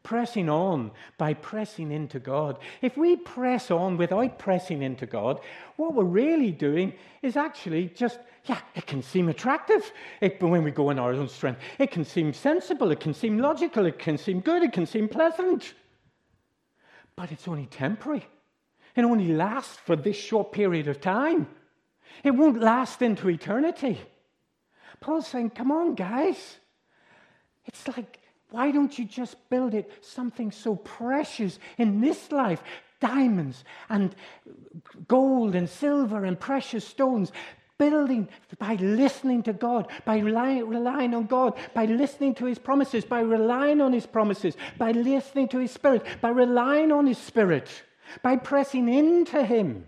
pressing 0.04 0.50
on 0.50 0.92
by 1.18 1.34
pressing 1.34 1.92
into 1.92 2.20
God. 2.20 2.60
If 2.82 2.98
we 2.98 3.16
press 3.16 3.72
on 3.72 3.98
without 3.98 4.38
pressing 4.38 4.84
into 4.84 5.06
God, 5.06 5.40
what 5.78 5.94
we're 5.94 6.04
really 6.04 6.52
doing 6.52 6.94
is 7.22 7.38
actually 7.38 7.90
just, 7.90 8.20
yeah, 8.46 8.60
it 8.76 8.86
can 8.86 9.02
seem 9.02 9.30
attractive 9.30 9.92
it, 10.22 10.42
when 10.42 10.64
we 10.64 10.72
go 10.72 10.90
in 10.90 11.00
our 11.00 11.14
own 11.14 11.30
strength. 11.30 11.62
It 11.80 11.92
can 11.92 12.06
seem 12.06 12.34
sensible, 12.34 12.92
it 12.92 13.00
can 13.00 13.14
seem 13.14 13.40
logical, 13.40 13.86
it 13.86 13.98
can 13.98 14.18
seem 14.18 14.42
good, 14.42 14.62
it 14.64 14.74
can 14.74 14.86
seem 14.86 15.08
pleasant. 15.08 15.74
But 17.16 17.32
it's 17.32 17.48
only 17.48 17.68
temporary. 17.68 18.26
It 18.96 19.06
only 19.06 19.30
lasts 19.30 19.78
for 19.78 19.96
this 19.96 20.18
short 20.18 20.52
period 20.52 20.88
of 20.88 21.02
time. 21.02 21.48
It 22.24 22.32
won't 22.32 22.62
last 22.62 23.02
into 23.02 23.30
eternity. 23.30 24.00
Paul's 25.00 25.28
saying, 25.28 25.52
come 25.52 25.72
on, 25.72 25.96
guys. 25.96 26.58
It's 27.66 27.88
like 27.88 28.20
why 28.54 28.70
don't 28.70 29.00
you 29.00 29.06
just 29.06 29.50
build 29.50 29.74
it 29.74 29.92
something 30.02 30.52
so 30.52 30.76
precious 30.76 31.58
in 31.80 32.02
this 32.02 32.32
life? 32.32 32.62
Diamonds 33.00 33.64
and 33.90 34.16
gold 35.08 35.56
and 35.56 35.68
silver 35.68 36.24
and 36.24 36.40
precious 36.40 36.88
stones. 36.88 37.32
Building 37.80 38.30
by 38.60 38.76
listening 38.76 39.42
to 39.44 39.54
God, 39.54 39.88
by 40.06 40.20
relying, 40.20 40.68
relying 40.68 41.16
on 41.16 41.26
God, 41.26 41.58
by 41.74 41.86
listening 41.86 42.36
to 42.36 42.46
His 42.46 42.60
promises, 42.60 43.04
by 43.04 43.22
relying 43.22 43.82
on 43.82 43.92
His 43.92 44.06
promises, 44.06 44.56
by 44.78 44.92
listening 44.92 45.48
to 45.48 45.58
His 45.58 45.72
Spirit, 45.72 46.06
by 46.22 46.30
relying 46.30 46.92
on 46.92 47.08
His 47.08 47.18
Spirit, 47.18 47.68
by 48.22 48.36
pressing 48.36 48.88
into 48.88 49.44
Him. 49.44 49.88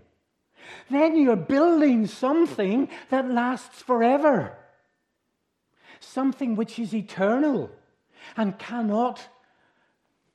Then 0.90 1.16
you're 1.16 1.36
building 1.36 2.08
something 2.08 2.88
that 3.10 3.30
lasts 3.30 3.80
forever, 3.80 4.58
something 6.00 6.56
which 6.56 6.80
is 6.80 6.92
eternal 6.92 7.70
and 8.36 8.58
cannot 8.58 9.26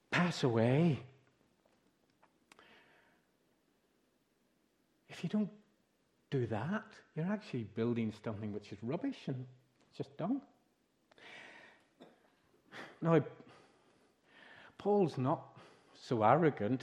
pass 0.09 0.43
away. 0.43 0.99
If 5.09 5.23
you 5.23 5.29
don't 5.29 5.49
do 6.29 6.47
that, 6.47 6.85
you're 7.15 7.31
actually 7.31 7.63
building 7.75 8.13
something 8.23 8.53
which 8.53 8.71
is 8.71 8.77
rubbish 8.81 9.17
and 9.27 9.45
just 9.95 10.15
dung. 10.17 10.41
Now, 13.01 13.21
Paul's 14.77 15.17
not 15.17 15.43
so 16.01 16.23
arrogant 16.23 16.81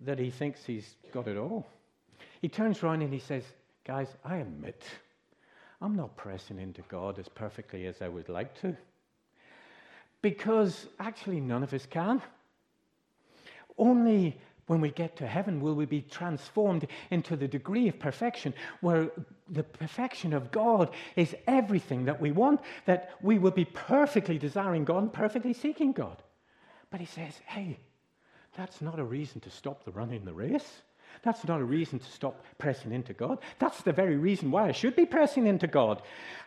that 0.00 0.18
he 0.18 0.30
thinks 0.30 0.64
he's 0.64 0.96
got 1.12 1.26
it 1.26 1.36
all. 1.36 1.66
He 2.40 2.48
turns 2.48 2.82
around 2.82 3.02
and 3.02 3.12
he 3.12 3.18
says, 3.18 3.44
Guys, 3.84 4.08
I 4.24 4.36
admit 4.36 4.82
I'm 5.80 5.96
not 5.96 6.16
pressing 6.16 6.58
into 6.58 6.82
God 6.82 7.18
as 7.18 7.28
perfectly 7.28 7.86
as 7.86 8.00
I 8.00 8.08
would 8.08 8.28
like 8.28 8.60
to. 8.60 8.76
Because 10.22 10.86
actually, 10.98 11.40
none 11.40 11.62
of 11.62 11.74
us 11.74 11.86
can. 11.86 12.22
Only 13.76 14.40
when 14.66 14.80
we 14.80 14.90
get 14.90 15.16
to 15.16 15.26
heaven 15.26 15.60
will 15.60 15.74
we 15.74 15.84
be 15.84 16.02
transformed 16.02 16.86
into 17.10 17.36
the 17.36 17.48
degree 17.48 17.88
of 17.88 17.98
perfection 17.98 18.54
where 18.80 19.10
the 19.50 19.64
perfection 19.64 20.32
of 20.32 20.50
God 20.52 20.90
is 21.16 21.34
everything 21.46 22.04
that 22.04 22.20
we 22.20 22.30
want, 22.30 22.60
that 22.86 23.10
we 23.20 23.38
will 23.38 23.50
be 23.50 23.64
perfectly 23.64 24.38
desiring 24.38 24.84
God 24.84 25.02
and 25.02 25.12
perfectly 25.12 25.52
seeking 25.52 25.92
God. 25.92 26.22
But 26.90 27.00
he 27.00 27.06
says, 27.06 27.34
hey, 27.46 27.78
that's 28.56 28.80
not 28.80 29.00
a 29.00 29.04
reason 29.04 29.40
to 29.40 29.50
stop 29.50 29.84
the 29.84 29.90
running 29.90 30.24
the 30.24 30.32
race. 30.32 30.82
That's 31.22 31.46
not 31.46 31.60
a 31.60 31.64
reason 31.64 31.98
to 31.98 32.10
stop 32.10 32.44
pressing 32.58 32.92
into 32.92 33.12
God. 33.12 33.38
That's 33.58 33.82
the 33.82 33.92
very 33.92 34.16
reason 34.16 34.50
why 34.50 34.68
I 34.68 34.72
should 34.72 34.96
be 34.96 35.06
pressing 35.06 35.46
into 35.46 35.66
God. 35.66 36.02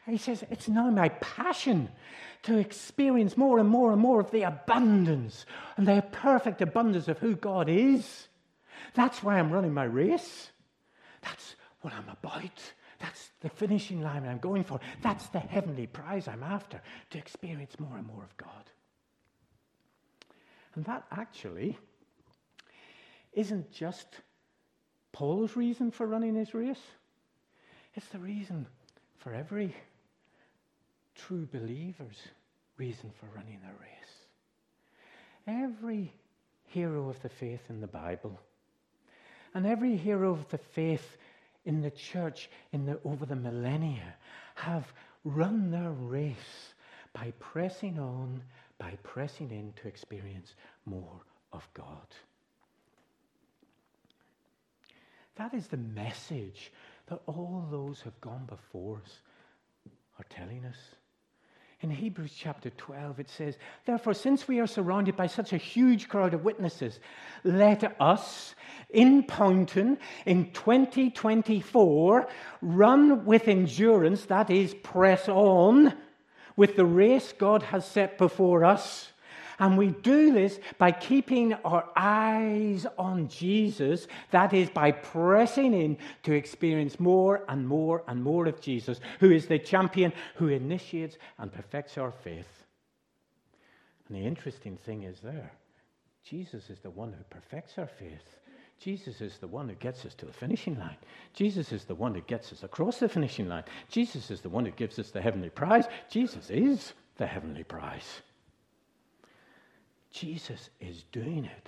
He 0.06 0.17
says, 0.17 0.43
It's 0.49 0.67
now 0.67 0.89
my 0.89 1.10
passion 1.10 1.89
to 2.43 2.58
experience 2.58 3.38
more 3.38 3.60
and 3.60 3.69
more 3.69 3.91
and 3.91 4.01
more 4.01 4.19
of 4.19 4.32
the 4.32 4.43
abundance 4.43 5.45
and 5.78 5.88
the 5.88 6.04
perfect 6.12 6.62
abundance 6.62 7.08
of 7.08 7.19
who 7.19 7.36
God 7.36 7.69
is. 7.69 8.28
That's 8.93 9.23
why 9.23 9.39
I'm 9.39 9.51
running 9.51 9.73
my 9.73 9.86
race. 9.86 10.51
That's 11.21 11.56
what 11.82 11.93
I'm 11.93 12.10
about. 12.10 12.73
That's 12.99 13.32
the 13.41 13.49
finishing 13.49 14.01
line 14.01 14.25
I'm 14.25 14.39
going 14.39 14.63
for. 14.63 14.80
That's 15.01 15.28
the 15.28 15.39
heavenly 15.39 15.88
prize 15.88 16.28
I'm 16.28 16.43
after 16.43 16.82
to 17.12 17.17
experience 17.17 17.80
more 17.80 17.97
and 17.97 18.08
more 18.08 18.23
of 18.23 18.36
God. 18.38 18.71
And 20.75 20.86
that 20.86 21.06
actually 21.12 21.78
isn't 23.34 23.71
just 23.71 24.08
Paul's 25.15 25.56
reason 25.56 25.91
for 25.91 26.06
running 26.06 26.36
his 26.36 26.54
race. 26.54 26.82
It's 27.93 28.08
the 28.08 28.19
reason 28.19 28.67
for 29.19 29.34
every 29.34 29.73
true 31.15 31.47
believer's 31.54 32.19
reason 32.75 33.13
for 33.17 33.28
running 33.34 33.62
a 33.63 33.71
race. 33.82 35.63
Every 35.63 36.12
hero 36.65 37.08
of 37.08 37.21
the 37.21 37.30
faith 37.30 37.62
in 37.69 37.80
the 37.80 37.88
Bible 37.88 38.38
and 39.54 39.65
every 39.65 39.95
hero 39.95 40.32
of 40.32 40.49
the 40.49 40.58
faith 40.58 41.15
in 41.63 41.80
the 41.80 41.91
church 41.91 42.49
in 42.73 42.86
the, 42.86 42.99
over 43.06 43.25
the 43.25 43.38
millennia 43.38 44.15
have 44.56 44.91
run 45.23 45.71
their 45.71 45.91
race 45.91 46.73
by 47.13 47.32
pressing 47.39 47.99
on, 47.99 48.43
by 48.80 48.97
pressing 49.01 49.49
in 49.49 49.71
to 49.82 49.88
experience 49.88 50.56
more 50.86 51.21
of 51.54 51.65
God. 51.73 52.06
That 55.36 55.54
is 55.54 55.67
the 55.67 55.78
message 55.78 56.71
that 57.08 57.19
all 57.28 57.67
those 57.69 58.00
who 58.00 58.10
have 58.10 58.21
gone 58.21 58.45
before 58.48 59.02
us 59.04 59.19
are 60.17 60.26
telling 60.30 60.65
us. 60.65 60.78
In 61.82 61.91
Hebrews 61.91 62.34
chapter 62.36 62.69
12, 62.69 63.19
it 63.19 63.30
says, 63.30 63.58
Therefore, 63.86 64.13
since 64.13 64.48
we 64.48 64.60
are 64.60 64.67
surrounded 64.67 65.17
by 65.17 65.28
such 65.28 65.52
a 65.52 65.58
huge 65.58 66.08
crowd 66.08 66.34
of 66.34 66.45
witnesses, 66.45 67.00
let 67.43 68.00
us, 68.02 68.56
in 68.89 69.24
Poynton, 69.24 69.98
in 70.26 70.52
2024, 70.52 72.28
run 72.62 73.26
with 73.26 73.50
endurance, 73.50 74.26
that 74.26 74.50
is, 74.50 74.74
press 74.74 75.28
on, 75.28 75.93
with 76.56 76.78
the 76.78 76.86
race 76.86 77.34
God 77.38 77.62
has 77.62 77.86
set 77.86 78.17
before 78.17 78.63
us. 78.63 79.12
And 79.60 79.78
we 79.78 79.89
do 79.89 80.34
this 80.34 80.60
by 80.78 80.91
keeping 80.91 81.54
our 81.65 81.88
eyes 81.96 82.86
on 82.98 83.28
Jesus. 83.28 84.08
That 84.32 84.54
is, 84.54 84.70
by 84.70 84.91
pressing 84.91 85.74
in 85.74 85.98
to 86.24 86.34
experience 86.34 87.00
more 87.00 87.44
and 87.48 87.68
more 87.68 88.04
and 88.08 88.24
more 88.24 88.48
of 88.48 88.62
Jesus, 88.62 89.00
who 89.20 89.32
is 89.32 89.48
the 89.48 89.60
champion 89.60 90.13
who 90.36 90.48
initiates 90.48 91.18
and 91.38 91.52
perfects 91.52 91.98
our 91.98 92.12
faith. 92.12 92.63
And 94.08 94.18
the 94.18 94.26
interesting 94.26 94.78
thing 94.78 95.04
is 95.04 95.20
there 95.20 95.52
Jesus 96.24 96.70
is 96.70 96.80
the 96.80 96.89
one 96.89 97.13
who 97.13 97.24
perfects 97.30 97.78
our 97.78 97.88
faith. 97.88 98.38
Jesus 98.80 99.22
is 99.22 99.38
the 99.38 99.48
one 99.48 99.70
who 99.70 99.76
gets 99.76 100.06
us 100.06 100.13
to 100.15 100.26
the 100.26 100.34
finishing 100.34 100.78
line. 100.78 100.98
Jesus 101.34 101.72
is 101.72 101.86
the 101.86 101.96
one 101.96 102.13
who 102.13 102.22
gets 102.22 102.52
us 102.52 102.63
across 102.63 103.00
the 103.00 103.08
finishing 103.08 103.48
line. 103.48 103.63
Jesus 103.89 104.30
is 104.32 104.41
the 104.41 104.50
one 104.50 104.65
who 104.65 104.72
gives 104.72 105.00
us 105.00 105.12
the 105.12 105.22
heavenly 105.22 105.50
prize. 105.50 105.86
Jesus 106.10 106.50
is 106.50 106.94
the 107.18 107.26
heavenly 107.26 107.63
prize. 107.63 108.22
Jesus 110.15 110.69
is 110.80 111.04
doing 111.12 111.43
it. 111.45 111.67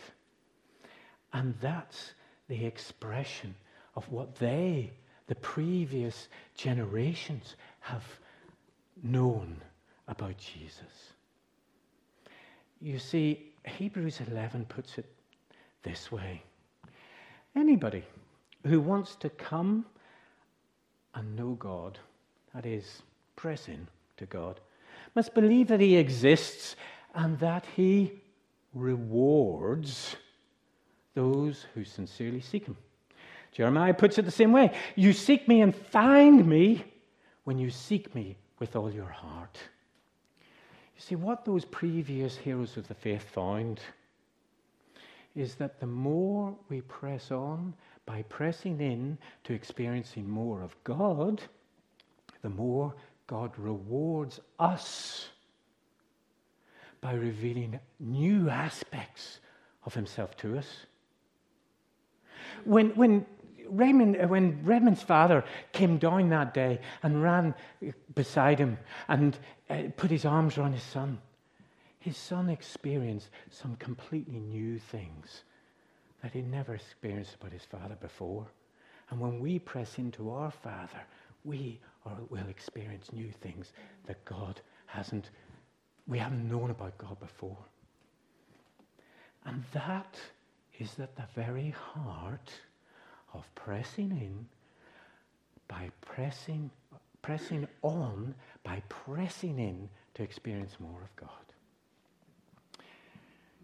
And 1.34 1.54
that's 1.60 2.14
the 2.48 2.66
expression 2.66 3.54
of 3.96 4.10
what 4.10 4.36
they, 4.36 4.92
the 5.28 5.36
previous 5.36 6.30
generations, 6.56 7.56
have 7.82 8.06
known 9.04 9.58
about 10.08 10.38
Jesus. 10.38 11.14
You 12.80 13.00
see, 13.00 13.52
Hebrews 13.66 14.22
11 14.32 14.66
puts 14.66 14.98
it 14.98 15.06
this 15.84 16.12
way 16.12 16.42
Anybody 17.56 18.04
who 18.66 18.80
wants 18.80 19.16
to 19.18 19.30
come 19.30 19.86
and 21.16 21.36
know 21.36 21.56
God, 21.56 22.00
that 22.56 22.66
is, 22.66 23.02
press 23.36 23.68
in 23.68 23.88
to 24.18 24.26
God, 24.26 24.62
must 25.16 25.34
believe 25.34 25.68
that 25.68 25.82
He 25.82 25.98
exists 25.98 26.78
and 27.14 27.38
that 27.40 27.66
He 27.76 28.14
rewards 28.78 30.16
those 31.14 31.66
who 31.74 31.84
sincerely 31.84 32.42
seek 32.42 32.66
Him. 32.66 32.78
Jeremiah 33.52 33.94
puts 33.94 34.18
it 34.18 34.26
the 34.26 34.32
same 34.32 34.52
way 34.52 34.72
You 34.96 35.14
seek 35.14 35.48
me 35.48 35.62
and 35.62 35.76
find 35.76 36.46
me 36.46 36.84
when 37.44 37.58
you 37.58 37.70
seek 37.70 38.14
me 38.14 38.38
with 38.60 38.76
all 38.76 38.92
your 38.92 39.10
heart. 39.10 39.58
You 40.96 41.02
see, 41.02 41.16
what 41.16 41.46
those 41.46 41.66
previous 41.66 42.38
heroes 42.38 42.76
of 42.78 42.88
the 42.88 42.94
faith 42.94 43.24
found 43.24 43.80
is 45.36 45.56
that 45.56 45.80
the 45.80 45.86
more 45.88 46.56
we 46.70 46.82
press 46.82 47.32
on 47.32 47.74
by 48.06 48.24
pressing 48.24 48.82
in 48.82 49.18
to 49.44 49.54
experiencing 49.54 50.28
more 50.28 50.64
of 50.64 50.76
God, 50.84 51.42
the 52.42 52.50
more 52.50 52.94
God 53.28 53.52
rewards 53.58 54.40
us 54.60 55.30
by 57.02 57.14
revealing 57.14 57.80
new 58.00 58.50
aspects 58.50 59.40
of 59.86 59.94
Himself 59.94 60.36
to 60.38 60.58
us. 60.58 60.68
When, 62.64 62.90
when, 62.92 63.26
Raymond, 63.70 64.18
uh, 64.22 64.28
when 64.28 64.64
Redmond's 64.64 65.02
father 65.02 65.44
came 65.72 65.98
down 65.98 66.30
that 66.30 66.54
day 66.54 66.80
and 67.04 67.22
ran 67.22 67.54
beside 68.16 68.60
him 68.60 68.78
and 69.08 69.38
uh, 69.70 69.84
put 69.96 70.12
his 70.12 70.26
arms 70.26 70.58
around 70.58 70.74
his 70.74 70.84
son, 70.84 71.20
his 72.00 72.18
son 72.18 72.50
experienced 72.50 73.30
some 73.50 73.76
completely 73.76 74.40
new 74.40 74.80
things 74.80 75.44
that 76.22 76.34
he 76.34 76.42
never 76.42 76.76
experienced 76.76 77.36
about 77.36 77.52
his 77.52 77.64
father 77.64 77.96
before. 77.96 78.48
And 79.10 79.20
when 79.20 79.40
we 79.40 79.60
press 79.60 79.98
into 79.98 80.32
our 80.32 80.52
Father, 80.52 81.02
we 81.44 81.80
are, 82.06 82.18
will 82.30 82.48
experience 82.50 83.12
new 83.14 83.32
things 83.32 83.72
that 84.06 84.24
God 84.26 84.62
hasn't, 84.86 85.30
we 86.08 86.18
haven't 86.18 86.50
known 86.50 86.70
about 86.70 86.98
God 86.98 87.20
before. 87.20 87.58
And 89.46 89.64
that 89.74 90.18
is 90.80 91.00
at 91.00 91.16
the 91.16 91.26
very 91.36 91.70
heart 91.70 92.52
of 93.34 93.44
pressing 93.56 94.12
in 94.12 94.46
by 95.68 95.90
pressing, 96.02 96.70
pressing 97.22 97.68
on, 97.82 98.34
by 98.64 98.82
pressing 98.90 99.60
in 99.60 99.90
to 100.14 100.24
experience 100.24 100.76
more 100.80 101.02
of 101.02 101.16
God. 101.16 101.30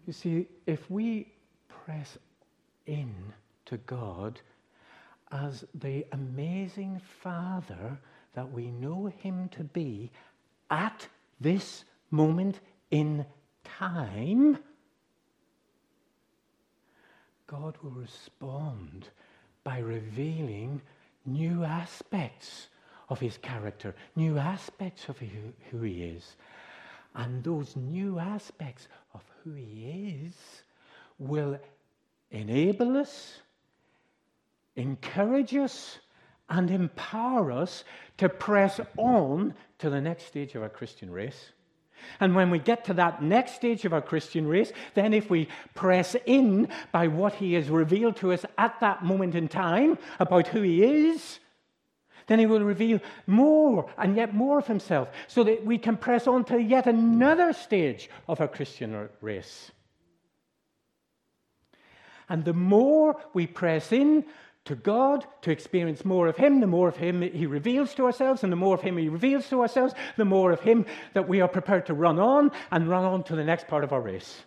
You 0.06 0.12
see, 0.12 0.46
if 0.66 0.90
we 0.90 1.28
press 1.68 2.18
in 2.86 3.14
to 3.66 3.78
God 3.78 4.40
as 5.32 5.64
the 5.74 6.04
amazing 6.12 7.00
Father 7.22 7.98
that 8.34 8.50
we 8.52 8.70
know 8.70 9.06
Him 9.06 9.48
to 9.50 9.64
be 9.64 10.10
at 10.70 11.06
this 11.40 11.84
moment 12.10 12.60
in 12.90 13.26
time, 13.64 14.58
God 17.46 17.76
will 17.82 17.90
respond 17.90 19.08
by 19.62 19.78
revealing 19.78 20.82
new 21.26 21.64
aspects 21.64 22.68
of 23.08 23.20
his 23.20 23.38
character, 23.38 23.94
new 24.16 24.38
aspects 24.38 25.08
of 25.08 25.18
who, 25.18 25.82
he 25.82 26.04
is. 26.04 26.36
And 27.14 27.44
those 27.44 27.76
new 27.76 28.18
aspects 28.18 28.88
of 29.14 29.22
who 29.42 29.52
he 29.52 30.26
is 30.26 30.34
will 31.18 31.58
enable 32.30 32.96
us, 32.96 33.40
encourage 34.76 35.54
us, 35.54 35.98
and 36.48 36.70
empower 36.70 37.52
us 37.52 37.84
to 38.18 38.28
press 38.28 38.80
on 38.96 39.54
to 39.78 39.90
the 39.90 40.00
next 40.00 40.26
stage 40.26 40.54
of 40.54 40.62
our 40.62 40.68
Christian 40.68 41.10
race. 41.10 41.52
And 42.20 42.34
when 42.34 42.50
we 42.50 42.58
get 42.58 42.84
to 42.86 42.94
that 42.94 43.22
next 43.22 43.54
stage 43.54 43.84
of 43.84 43.92
our 43.92 44.02
Christian 44.02 44.46
race, 44.46 44.72
then 44.94 45.12
if 45.12 45.30
we 45.30 45.48
press 45.74 46.16
in 46.26 46.68
by 46.92 47.08
what 47.08 47.34
He 47.34 47.54
has 47.54 47.68
revealed 47.68 48.16
to 48.16 48.32
us 48.32 48.44
at 48.58 48.78
that 48.80 49.04
moment 49.04 49.34
in 49.34 49.48
time 49.48 49.98
about 50.18 50.48
who 50.48 50.62
He 50.62 50.82
is, 50.82 51.38
then 52.26 52.38
He 52.38 52.46
will 52.46 52.64
reveal 52.64 53.00
more 53.26 53.90
and 53.98 54.16
yet 54.16 54.34
more 54.34 54.58
of 54.58 54.66
Himself 54.66 55.08
so 55.26 55.44
that 55.44 55.64
we 55.64 55.78
can 55.78 55.96
press 55.96 56.26
on 56.26 56.44
to 56.44 56.58
yet 56.60 56.86
another 56.86 57.52
stage 57.52 58.08
of 58.28 58.40
our 58.40 58.48
Christian 58.48 59.08
race. 59.20 59.70
And 62.28 62.44
the 62.44 62.54
more 62.54 63.20
we 63.34 63.46
press 63.46 63.92
in 63.92 64.24
to 64.64 64.74
God 64.74 65.26
to 65.42 65.50
experience 65.50 66.04
more 66.04 66.26
of 66.26 66.36
Him, 66.36 66.60
the 66.60 66.66
more 66.66 66.88
of 66.88 66.96
Him 66.96 67.20
He 67.20 67.46
reveals 67.46 67.94
to 67.94 68.06
ourselves, 68.06 68.42
and 68.42 68.50
the 68.50 68.56
more 68.56 68.74
of 68.74 68.80
Him 68.80 68.96
He 68.96 69.08
reveals 69.08 69.48
to 69.50 69.60
ourselves, 69.60 69.94
the 70.16 70.24
more 70.24 70.52
of 70.52 70.60
Him 70.60 70.86
that 71.12 71.28
we 71.28 71.40
are 71.40 71.48
prepared 71.48 71.86
to 71.86 71.94
run 71.94 72.18
on 72.18 72.50
and 72.70 72.88
run 72.88 73.04
on 73.04 73.24
to 73.24 73.36
the 73.36 73.44
next 73.44 73.68
part 73.68 73.84
of 73.84 73.92
our 73.92 74.00
race. 74.00 74.42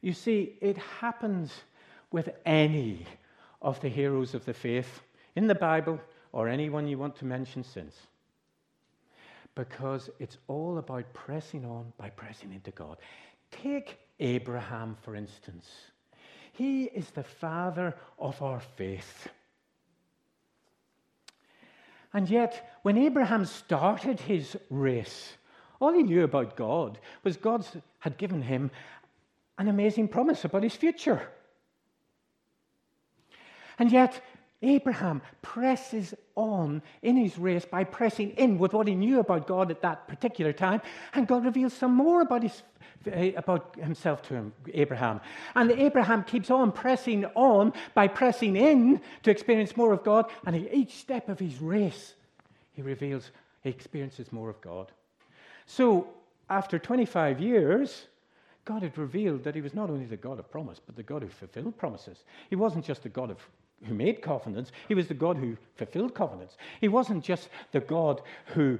You 0.00 0.12
see, 0.12 0.56
it 0.60 0.78
happens 0.78 1.52
with 2.10 2.30
any 2.46 3.06
of 3.60 3.80
the 3.80 3.88
heroes 3.88 4.34
of 4.34 4.44
the 4.44 4.54
faith 4.54 5.02
in 5.34 5.46
the 5.46 5.54
Bible 5.54 6.00
or 6.32 6.48
anyone 6.48 6.86
you 6.86 6.98
want 6.98 7.16
to 7.16 7.24
mention 7.24 7.64
since. 7.64 7.94
Because 9.54 10.08
it's 10.20 10.38
all 10.46 10.78
about 10.78 11.12
pressing 11.12 11.64
on 11.64 11.92
by 11.98 12.10
pressing 12.10 12.52
into 12.52 12.70
God. 12.70 12.98
Take 13.50 13.98
Abraham, 14.20 14.96
for 15.02 15.16
instance. 15.16 15.66
He 16.58 16.86
is 16.86 17.08
the 17.10 17.22
father 17.22 17.94
of 18.18 18.42
our 18.42 18.58
faith. 18.58 19.28
And 22.12 22.28
yet, 22.28 22.68
when 22.82 22.98
Abraham 22.98 23.44
started 23.44 24.18
his 24.18 24.56
race, 24.68 25.34
all 25.80 25.92
he 25.92 26.02
knew 26.02 26.24
about 26.24 26.56
God 26.56 26.98
was 27.22 27.36
God 27.36 27.64
had 28.00 28.18
given 28.18 28.42
him 28.42 28.72
an 29.56 29.68
amazing 29.68 30.08
promise 30.08 30.44
about 30.44 30.64
his 30.64 30.74
future. 30.74 31.28
And 33.78 33.92
yet, 33.92 34.20
Abraham 34.60 35.22
presses 35.42 36.12
on 36.34 36.82
in 37.02 37.16
his 37.16 37.38
race 37.38 37.66
by 37.66 37.84
pressing 37.84 38.30
in 38.30 38.58
with 38.58 38.72
what 38.72 38.88
he 38.88 38.96
knew 38.96 39.20
about 39.20 39.46
God 39.46 39.70
at 39.70 39.82
that 39.82 40.08
particular 40.08 40.52
time, 40.52 40.82
and 41.14 41.28
God 41.28 41.44
reveals 41.44 41.72
some 41.72 41.94
more 41.94 42.22
about, 42.22 42.42
his, 42.42 42.64
about 43.36 43.76
himself 43.76 44.22
to 44.22 44.52
Abraham. 44.74 45.20
And 45.54 45.70
Abraham 45.70 46.24
keeps 46.24 46.50
on 46.50 46.72
pressing 46.72 47.24
on 47.34 47.72
by 47.94 48.08
pressing 48.08 48.56
in 48.56 49.00
to 49.22 49.30
experience 49.30 49.76
more 49.76 49.92
of 49.92 50.04
God, 50.04 50.26
and 50.46 50.56
at 50.56 50.72
each 50.74 50.96
step 50.96 51.28
of 51.28 51.38
his 51.38 51.60
race, 51.60 52.14
he 52.72 52.82
reveals 52.82 53.30
he 53.62 53.70
experiences 53.70 54.32
more 54.32 54.50
of 54.50 54.60
God. 54.60 54.92
So, 55.66 56.08
after 56.50 56.78
25 56.78 57.40
years, 57.40 58.06
God 58.64 58.82
had 58.82 58.96
revealed 58.96 59.44
that 59.44 59.54
he 59.54 59.60
was 59.60 59.74
not 59.74 59.90
only 59.90 60.06
the 60.06 60.16
God 60.16 60.38
of 60.38 60.50
promise, 60.50 60.80
but 60.84 60.96
the 60.96 61.02
God 61.02 61.22
who 61.22 61.28
fulfilled 61.28 61.76
promises. 61.76 62.24
He 62.50 62.56
wasn't 62.56 62.84
just 62.84 63.02
the 63.02 63.08
God 63.08 63.30
of 63.30 63.38
who 63.84 63.94
made 63.94 64.22
covenants, 64.22 64.72
he 64.88 64.94
was 64.94 65.06
the 65.06 65.14
God 65.14 65.36
who 65.36 65.56
fulfilled 65.76 66.14
covenants. 66.14 66.56
He 66.80 66.88
wasn't 66.88 67.22
just 67.22 67.48
the 67.72 67.80
God 67.80 68.20
who 68.46 68.78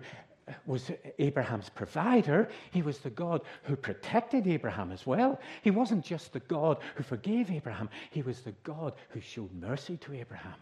was 0.66 0.90
Abraham's 1.18 1.68
provider, 1.68 2.48
he 2.70 2.82
was 2.82 2.98
the 2.98 3.10
God 3.10 3.42
who 3.64 3.76
protected 3.76 4.46
Abraham 4.46 4.92
as 4.92 5.06
well. 5.06 5.40
He 5.62 5.70
wasn't 5.70 6.04
just 6.04 6.32
the 6.32 6.40
God 6.40 6.78
who 6.94 7.02
forgave 7.02 7.50
Abraham, 7.50 7.88
he 8.10 8.22
was 8.22 8.40
the 8.40 8.54
God 8.64 8.94
who 9.10 9.20
showed 9.20 9.52
mercy 9.52 9.96
to 9.98 10.14
Abraham. 10.14 10.54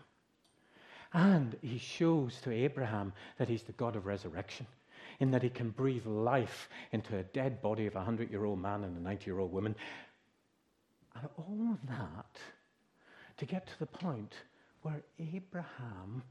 And 1.13 1.57
he 1.63 1.79
shows 1.79 2.41
to 2.43 2.53
Abraham 2.53 3.13
that 3.39 3.49
he's 3.49 3.63
the 3.63 3.73
God 3.73 3.97
of 3.97 4.07
resurrection, 4.07 4.67
in 5.21 5.31
that 5.31 5.43
he 5.43 5.49
can 5.49 5.71
breathe 5.71 6.07
life 6.07 6.69
into 6.93 7.17
a 7.17 7.23
dead 7.23 7.63
body 7.63 7.87
of 7.87 7.95
a 7.95 7.99
100 7.99 8.31
year 8.31 8.45
old 8.45 8.61
man 8.61 8.85
and 8.85 8.97
a 8.97 9.01
90 9.01 9.25
year 9.27 9.39
old 9.39 9.53
woman. 9.53 9.75
And 11.15 11.29
all 11.39 11.73
of 11.73 11.89
that 11.89 12.39
to 13.39 13.47
get 13.47 13.67
to 13.67 13.79
the 13.79 13.87
point 13.87 14.35
where 14.83 15.03
Abraham 15.19 16.23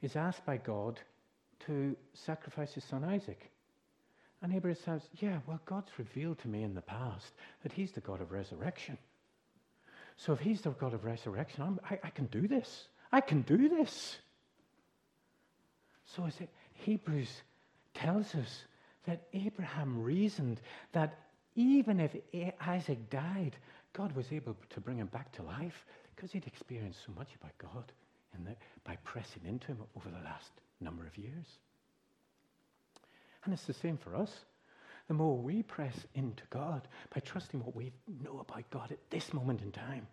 is 0.00 0.16
asked 0.16 0.44
by 0.44 0.56
God 0.56 1.00
to 1.66 1.96
sacrifice 2.14 2.72
his 2.74 2.84
son 2.84 3.04
Isaac. 3.04 3.50
And 4.42 4.52
Abraham 4.52 4.78
says, 4.84 5.02
Yeah, 5.20 5.38
well, 5.46 5.60
God's 5.64 5.90
revealed 5.98 6.38
to 6.40 6.48
me 6.48 6.62
in 6.62 6.74
the 6.74 6.82
past 6.82 7.32
that 7.62 7.72
he's 7.72 7.92
the 7.92 8.00
God 8.00 8.20
of 8.20 8.32
resurrection. 8.32 8.98
So 10.16 10.32
if 10.32 10.40
he's 10.40 10.60
the 10.60 10.70
God 10.70 10.94
of 10.94 11.04
resurrection, 11.04 11.78
I, 11.88 11.98
I 12.02 12.10
can 12.10 12.26
do 12.26 12.46
this. 12.46 12.88
I 13.10 13.20
can 13.20 13.42
do 13.42 13.68
this. 13.68 14.18
So 16.16 16.26
is 16.26 16.34
it, 16.40 16.48
Hebrews 16.74 17.30
tells 17.94 18.34
us 18.34 18.64
that 19.06 19.22
Abraham 19.32 20.02
reasoned 20.02 20.60
that 20.92 21.18
even 21.54 22.00
if 22.00 22.16
Isaac 22.60 23.10
died, 23.10 23.56
God 23.92 24.14
was 24.14 24.32
able 24.32 24.56
to 24.70 24.80
bring 24.80 24.98
him 24.98 25.06
back 25.08 25.32
to 25.32 25.42
life 25.42 25.84
because 26.14 26.32
he'd 26.32 26.46
experienced 26.46 27.00
so 27.04 27.12
much 27.16 27.28
about 27.40 27.52
God 27.58 27.92
the, 28.44 28.56
by 28.84 28.96
pressing 29.04 29.42
into 29.46 29.68
him 29.68 29.78
over 29.96 30.08
the 30.08 30.24
last 30.24 30.50
number 30.80 31.06
of 31.06 31.16
years. 31.16 31.46
And 33.44 33.52
it's 33.52 33.64
the 33.64 33.74
same 33.74 33.96
for 33.96 34.14
us. 34.16 34.30
The 35.08 35.14
more 35.14 35.36
we 35.36 35.62
press 35.62 35.94
into 36.14 36.44
God 36.50 36.88
by 37.12 37.20
trusting 37.20 37.60
what 37.60 37.74
we 37.74 37.92
know 38.22 38.38
about 38.40 38.70
God 38.70 38.92
at 38.92 39.10
this 39.10 39.32
moment 39.32 39.62
in 39.62 39.72
time, 39.72 40.06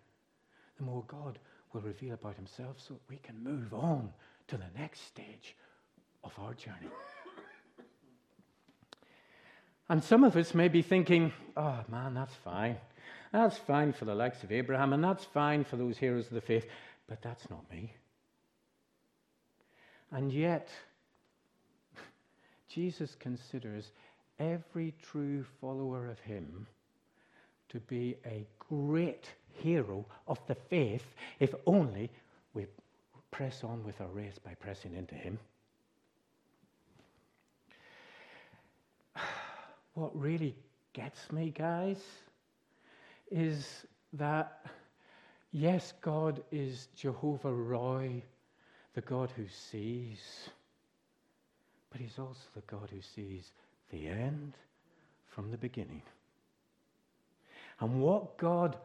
the 0.77 0.83
more 0.83 1.03
God 1.07 1.39
will 1.73 1.81
reveal 1.81 2.13
about 2.13 2.35
himself 2.35 2.77
so 2.79 2.95
that 2.95 3.09
we 3.09 3.17
can 3.17 3.43
move 3.43 3.73
on 3.73 4.09
to 4.47 4.57
the 4.57 4.79
next 4.79 5.05
stage 5.05 5.55
of 6.23 6.31
our 6.39 6.53
journey. 6.53 6.89
And 9.89 10.03
some 10.03 10.23
of 10.23 10.35
us 10.35 10.53
may 10.53 10.67
be 10.67 10.81
thinking, 10.81 11.33
oh 11.57 11.79
man, 11.89 12.13
that's 12.13 12.35
fine. 12.35 12.77
That's 13.31 13.57
fine 13.57 13.93
for 13.93 14.05
the 14.05 14.15
likes 14.15 14.43
of 14.43 14.51
Abraham, 14.51 14.93
and 14.93 15.03
that's 15.03 15.25
fine 15.25 15.63
for 15.63 15.77
those 15.77 15.97
heroes 15.97 16.27
of 16.27 16.33
the 16.33 16.41
faith, 16.41 16.65
but 17.07 17.21
that's 17.21 17.49
not 17.49 17.69
me. 17.71 17.93
And 20.11 20.31
yet, 20.31 20.69
Jesus 22.69 23.15
considers 23.19 23.91
every 24.39 24.93
true 25.01 25.45
follower 25.59 26.09
of 26.09 26.19
him 26.19 26.65
to 27.69 27.79
be 27.81 28.15
a 28.25 28.45
great 28.57 29.25
hero 29.53 30.05
of 30.27 30.39
the 30.47 30.55
faith 30.55 31.05
if 31.39 31.53
only 31.65 32.09
we 32.53 32.65
press 33.31 33.63
on 33.63 33.83
with 33.83 33.99
our 34.01 34.07
race 34.07 34.39
by 34.43 34.53
pressing 34.55 34.95
into 34.95 35.15
him. 35.15 35.37
What 39.95 40.17
really 40.17 40.55
gets 40.93 41.31
me, 41.31 41.51
guys, 41.55 41.97
is 43.29 43.85
that 44.13 44.65
yes, 45.51 45.93
God 46.01 46.41
is 46.51 46.87
Jehovah 46.95 47.53
Roi, 47.53 48.23
the 48.99 49.05
God 49.05 49.31
who 49.37 49.45
sees, 49.47 50.49
but 51.89 52.01
He's 52.01 52.19
also 52.19 52.41
the 52.53 52.61
God 52.67 52.89
who 52.91 52.99
sees 52.99 53.53
the 53.91 54.09
end 54.09 54.55
from 55.29 55.51
the 55.51 55.57
beginning. 55.57 56.01
And 57.79 58.01
what 58.01 58.37
God 58.37 58.75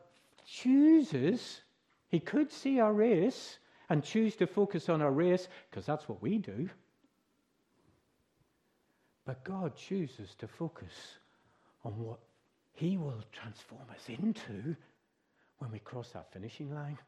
chooses, 0.46 1.62
He 2.10 2.20
could 2.20 2.52
see 2.52 2.78
our 2.78 2.92
race 2.92 3.58
and 3.88 4.04
choose 4.04 4.36
to 4.36 4.46
focus 4.46 4.88
on 4.88 5.02
our 5.02 5.10
race, 5.10 5.48
because 5.68 5.84
that's 5.84 6.08
what 6.08 6.22
we 6.22 6.38
do. 6.38 6.70
But 9.26 9.42
God 9.42 9.74
chooses 9.74 10.36
to 10.36 10.46
focus 10.46 10.92
on 11.84 11.98
what 11.98 12.20
He 12.72 12.96
will 12.96 13.24
transform 13.32 13.86
us 13.90 14.08
into 14.08 14.76
when 15.58 15.72
we 15.72 15.80
cross 15.80 16.10
that 16.10 16.32
finishing 16.32 16.72
line. 16.72 16.98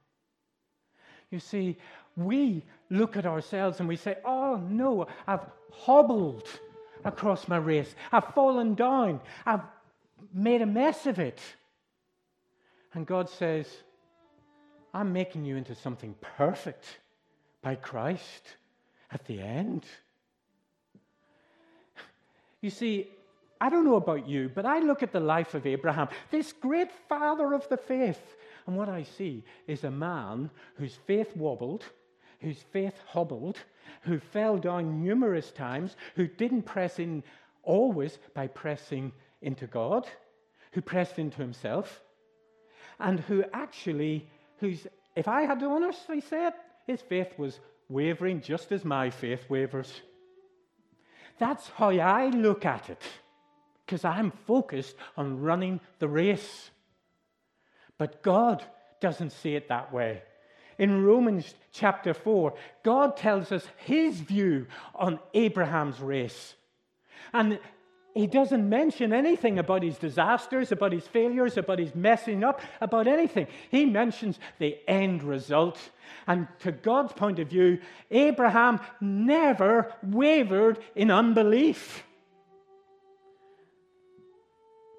You 1.30 1.40
see, 1.40 1.76
we 2.16 2.64
look 2.90 3.16
at 3.16 3.26
ourselves 3.26 3.80
and 3.80 3.88
we 3.88 3.96
say, 3.96 4.16
Oh 4.24 4.56
no, 4.56 5.06
I've 5.26 5.44
hobbled 5.72 6.48
across 7.04 7.48
my 7.48 7.56
race. 7.56 7.94
I've 8.12 8.26
fallen 8.34 8.74
down. 8.74 9.20
I've 9.44 9.62
made 10.32 10.62
a 10.62 10.66
mess 10.66 11.06
of 11.06 11.18
it. 11.18 11.40
And 12.94 13.06
God 13.06 13.28
says, 13.28 13.66
I'm 14.94 15.12
making 15.12 15.44
you 15.44 15.56
into 15.56 15.74
something 15.74 16.14
perfect 16.36 16.84
by 17.60 17.74
Christ 17.74 18.56
at 19.10 19.24
the 19.26 19.40
end. 19.40 19.84
You 22.60 22.70
see, 22.70 23.10
I 23.60 23.68
don't 23.68 23.84
know 23.84 23.96
about 23.96 24.28
you, 24.28 24.50
but 24.54 24.66
I 24.66 24.78
look 24.78 25.02
at 25.02 25.12
the 25.12 25.20
life 25.20 25.54
of 25.54 25.66
Abraham, 25.66 26.08
this 26.30 26.52
great 26.52 26.90
father 27.08 27.52
of 27.52 27.68
the 27.68 27.76
faith, 27.76 28.36
and 28.66 28.76
what 28.76 28.88
I 28.88 29.04
see 29.04 29.44
is 29.66 29.84
a 29.84 29.90
man 29.90 30.50
whose 30.76 30.98
faith 31.06 31.36
wobbled, 31.36 31.84
whose 32.40 32.58
faith 32.72 32.94
hobbled, 33.06 33.58
who 34.02 34.18
fell 34.18 34.58
down 34.58 35.02
numerous 35.02 35.52
times, 35.52 35.96
who 36.16 36.26
didn't 36.26 36.62
press 36.62 36.98
in 36.98 37.22
always 37.62 38.18
by 38.34 38.46
pressing 38.46 39.12
into 39.42 39.66
God, 39.66 40.06
who 40.72 40.80
pressed 40.80 41.18
into 41.18 41.38
himself, 41.38 42.02
and 42.98 43.20
who 43.20 43.44
actually, 43.52 44.26
whose, 44.58 44.86
if 45.14 45.28
I 45.28 45.42
had 45.42 45.60
to 45.60 45.66
honestly 45.66 46.20
say 46.20 46.48
it, 46.48 46.54
his 46.86 47.00
faith 47.00 47.38
was 47.38 47.60
wavering 47.88 48.40
just 48.40 48.72
as 48.72 48.84
my 48.84 49.10
faith 49.10 49.48
wavers. 49.48 49.92
That's 51.38 51.68
how 51.68 51.90
I 51.90 52.28
look 52.28 52.64
at 52.64 52.90
it, 52.90 53.02
because 53.84 54.04
I'm 54.04 54.32
focused 54.46 54.96
on 55.16 55.40
running 55.40 55.80
the 55.98 56.08
race. 56.08 56.70
But 57.98 58.22
God 58.22 58.62
doesn't 59.00 59.30
see 59.30 59.54
it 59.54 59.68
that 59.68 59.92
way. 59.92 60.22
In 60.78 61.04
Romans 61.04 61.54
chapter 61.72 62.12
4, 62.12 62.54
God 62.82 63.16
tells 63.16 63.50
us 63.50 63.66
his 63.78 64.20
view 64.20 64.66
on 64.94 65.18
Abraham's 65.32 66.00
race. 66.00 66.54
And 67.32 67.58
he 68.16 68.26
doesn't 68.26 68.66
mention 68.66 69.12
anything 69.12 69.58
about 69.58 69.82
his 69.82 69.98
disasters, 69.98 70.72
about 70.72 70.92
his 70.92 71.06
failures, 71.06 71.58
about 71.58 71.78
his 71.78 71.94
messing 71.94 72.44
up, 72.44 72.62
about 72.80 73.06
anything. 73.06 73.46
He 73.70 73.84
mentions 73.84 74.38
the 74.58 74.78
end 74.88 75.22
result. 75.22 75.78
And 76.26 76.48
to 76.60 76.72
God's 76.72 77.12
point 77.12 77.38
of 77.38 77.48
view, 77.48 77.78
Abraham 78.10 78.80
never 79.02 79.92
wavered 80.02 80.78
in 80.94 81.10
unbelief. 81.10 82.04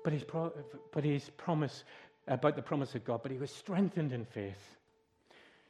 But 0.04 0.14
his, 0.14 0.24
pro- 0.24 0.54
but 0.92 1.04
his 1.04 1.28
promise 1.38 1.84
about 2.28 2.56
the 2.56 2.62
promise 2.62 2.96
of 2.96 3.06
God, 3.06 3.22
but 3.24 3.32
he 3.32 3.38
was 3.38 3.52
strengthened 3.52 4.13
in 4.13 4.26
faith. 4.26 4.78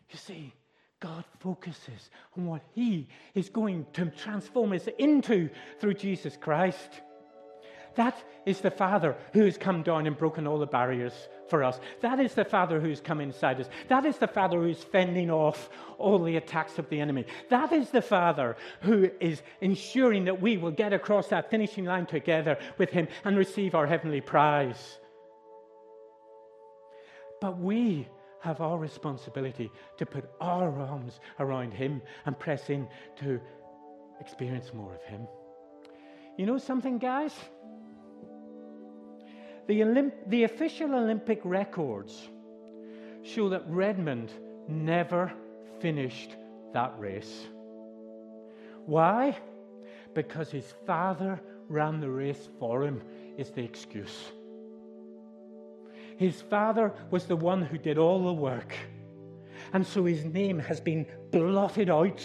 You 0.09 0.17
see, 0.17 0.53
God 0.99 1.23
focuses 1.39 2.09
on 2.35 2.47
what 2.47 2.61
he 2.73 3.07
is 3.35 3.49
going 3.49 3.85
to 3.93 4.07
transform 4.07 4.73
us 4.73 4.87
into 4.97 5.49
through 5.79 5.93
Jesus 5.95 6.35
Christ. 6.37 7.01
That 7.95 8.15
is 8.45 8.61
the 8.61 8.71
Father 8.71 9.15
who 9.33 9.43
has 9.45 9.57
come 9.57 9.81
down 9.81 10.05
and 10.05 10.17
broken 10.17 10.45
all 10.45 10.59
the 10.59 10.67
barriers 10.67 11.13
for 11.49 11.63
us. 11.63 11.79
That 12.01 12.19
is 12.19 12.35
the 12.35 12.45
Father 12.45 12.79
who 12.79 12.89
has 12.89 13.01
come 13.01 13.19
inside 13.19 13.59
us. 13.59 13.69
That 13.87 14.05
is 14.05 14.17
the 14.17 14.27
Father 14.27 14.59
who 14.59 14.67
is 14.67 14.83
fending 14.83 15.31
off 15.31 15.69
all 15.97 16.23
the 16.23 16.37
attacks 16.37 16.77
of 16.77 16.89
the 16.89 16.99
enemy. 16.99 17.25
That 17.49 17.71
is 17.71 17.89
the 17.89 18.03
Father 18.03 18.55
who 18.81 19.09
is 19.19 19.41
ensuring 19.61 20.25
that 20.25 20.41
we 20.41 20.57
will 20.57 20.71
get 20.71 20.93
across 20.93 21.27
that 21.29 21.49
finishing 21.49 21.85
line 21.85 22.05
together 22.05 22.59
with 22.77 22.91
Him 22.91 23.07
and 23.25 23.35
receive 23.35 23.73
our 23.73 23.87
heavenly 23.87 24.21
prize. 24.21 24.99
But 27.41 27.59
we 27.59 28.07
have 28.41 28.61
our 28.61 28.77
responsibility 28.77 29.71
to 29.97 30.05
put 30.05 30.29
our 30.39 30.79
arms 30.79 31.19
around 31.39 31.73
Him 31.73 32.01
and 32.25 32.37
press 32.37 32.69
in 32.69 32.87
to 33.19 33.39
experience 34.19 34.73
more 34.73 34.93
of 34.93 35.03
Him. 35.03 35.27
You 36.37 36.45
know 36.45 36.57
something, 36.57 36.97
guys? 36.97 37.33
The, 39.67 39.81
Olymp- 39.81 40.29
the 40.29 40.43
official 40.43 40.93
Olympic 40.93 41.41
records 41.43 42.29
show 43.23 43.49
that 43.49 43.63
Redmond 43.67 44.31
never 44.67 45.31
finished 45.79 46.35
that 46.73 46.93
race. 46.97 47.47
Why? 48.85 49.37
Because 50.13 50.49
his 50.49 50.73
father 50.85 51.41
ran 51.67 51.99
the 51.99 52.09
race 52.09 52.47
for 52.59 52.83
him, 52.83 53.01
is 53.37 53.51
the 53.51 53.63
excuse. 53.63 54.31
His 56.17 56.41
father 56.41 56.93
was 57.11 57.25
the 57.25 57.35
one 57.35 57.61
who 57.61 57.77
did 57.77 57.97
all 57.97 58.25
the 58.25 58.33
work. 58.33 58.75
And 59.73 59.85
so 59.85 60.05
his 60.05 60.25
name 60.25 60.59
has 60.59 60.79
been 60.79 61.05
blotted 61.31 61.89
out 61.89 62.23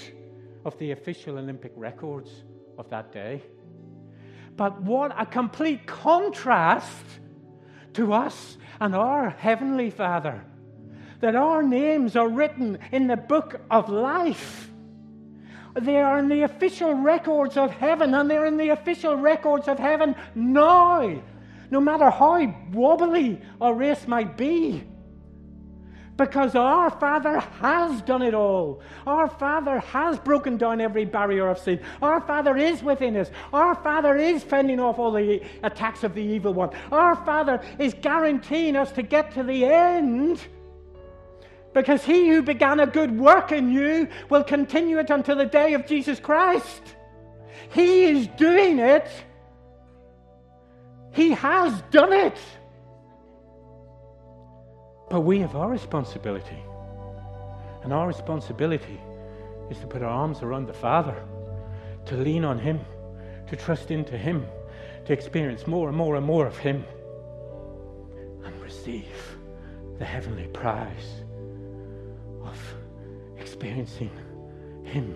of 0.65 0.79
the 0.79 0.93
official 0.93 1.39
Olympic 1.39 1.73
records 1.77 2.31
of 2.79 2.89
that 2.91 3.13
day. 3.13 3.43
But 4.57 4.83
what 4.83 5.15
a 5.21 5.27
complete 5.27 5.87
contrast 5.87 7.05
to 7.95 8.13
us 8.13 8.57
and 8.81 8.95
our 8.95 9.31
Heavenly 9.31 9.91
Father. 9.91 10.45
That 11.21 11.37
our 11.37 11.63
names 11.63 12.17
are 12.17 12.29
written 12.29 12.79
in 12.91 13.07
the 13.07 13.17
book 13.17 13.61
of 13.71 13.89
life. 13.89 14.71
They 15.81 15.99
are 15.99 16.19
in 16.19 16.29
the 16.29 16.43
official 16.43 16.95
records 16.95 17.57
of 17.57 17.71
heaven, 17.71 18.15
and 18.15 18.31
they're 18.31 18.47
in 18.47 18.57
the 18.57 18.71
official 18.71 19.17
records 19.17 19.69
of 19.69 19.79
heaven 19.79 20.15
now, 20.35 21.23
no 21.73 21.81
matter 21.81 22.11
how 22.11 22.55
wobbly 22.71 23.41
our 23.59 23.73
race 23.73 24.07
might 24.07 24.37
be. 24.37 24.85
Because 26.19 26.55
our 26.55 26.91
Father 26.91 27.41
has 27.41 28.03
done 28.03 28.21
it 28.21 28.35
all. 28.35 28.83
Our 29.07 29.27
Father 29.27 29.79
has 29.79 30.19
broken 30.19 30.59
down 30.59 30.83
every 30.83 31.07
barrier 31.07 31.49
of 31.49 31.59
sin. 31.59 31.81
Our 32.03 32.21
Father 32.21 32.59
is 32.59 32.83
within 32.83 33.17
us. 33.17 33.31
Our 33.55 33.75
Father 33.75 34.19
is 34.19 34.45
fending 34.45 34.81
off 34.81 34.99
all 34.99 35.13
the 35.13 35.41
attacks 35.63 36.05
of 36.05 36.15
the 36.15 36.21
evil 36.21 36.53
one. 36.53 36.69
Our 36.93 37.17
Father 37.25 37.63
is 37.79 37.95
guaranteeing 37.95 38.77
us 38.77 38.93
to 38.93 39.03
get 39.03 39.33
to 39.33 39.43
the 39.43 39.65
end. 39.65 40.47
Because 41.73 42.05
he 42.05 42.29
who 42.29 42.43
began 42.43 42.81
a 42.81 42.87
good 42.87 43.19
work 43.19 43.51
in 43.51 43.73
you 43.73 44.09
will 44.29 44.45
continue 44.45 44.99
it 44.99 45.09
until 45.09 45.37
the 45.37 45.47
day 45.47 45.73
of 45.73 45.87
Jesus 45.87 46.21
Christ. 46.21 46.83
He 47.73 48.05
is 48.05 48.27
doing 48.37 48.79
it. 48.79 49.09
He 51.13 51.31
has 51.31 51.83
done 51.91 52.13
it. 52.13 52.39
But 55.11 55.21
we 55.21 55.41
have 55.41 55.55
our 55.55 55.69
responsibility. 55.69 56.63
And 57.83 57.93
our 57.93 58.07
responsibility 58.07 59.01
is 59.71 59.79
to 59.81 59.87
put 59.87 60.03
our 60.03 60.09
arms 60.09 60.43
around 60.43 60.67
the 60.67 60.73
Father, 60.73 61.23
to 62.07 62.17
lean 62.17 62.45
on 62.45 62.59
Him, 62.59 62.81
to 63.49 63.57
trust 63.57 63.91
into 63.91 64.17
Him, 64.17 64.47
to 65.05 65.13
experience 65.13 65.67
more 65.67 65.89
and 65.89 65.97
more 65.97 66.17
and 66.17 66.25
more 66.25 66.47
of 66.47 66.57
Him, 66.57 66.85
and 68.45 68.63
receive 68.63 69.37
the 69.99 70.05
heavenly 70.05 70.47
prize 70.49 71.25
of 72.43 72.59
experiencing 73.37 74.11
Him 74.85 75.15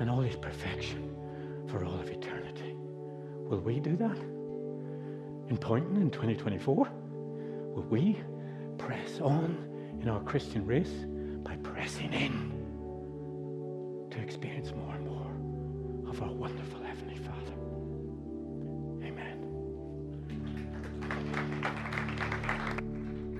and 0.00 0.08
all 0.08 0.20
His 0.20 0.36
perfection 0.36 1.14
for 1.66 1.84
all 1.84 2.00
of 2.00 2.08
eternity. 2.08 2.74
Will 3.48 3.60
we 3.60 3.80
do 3.80 3.96
that? 3.96 4.37
In 5.48 5.56
Poynton 5.56 5.96
in 5.96 6.10
2024? 6.10 6.88
Will 7.74 7.82
we 7.84 8.20
press 8.76 9.18
on 9.20 9.56
in 10.00 10.08
our 10.08 10.20
Christian 10.22 10.66
race 10.66 10.92
by 11.42 11.56
pressing 11.56 12.12
in 12.12 12.52
to 14.10 14.20
experience 14.20 14.72
more 14.72 14.94
and 14.94 15.06
more 15.06 16.10
of 16.10 16.22
our 16.22 16.32
wonderful 16.32 16.82
Heavenly 16.82 17.16
Father? 17.16 17.37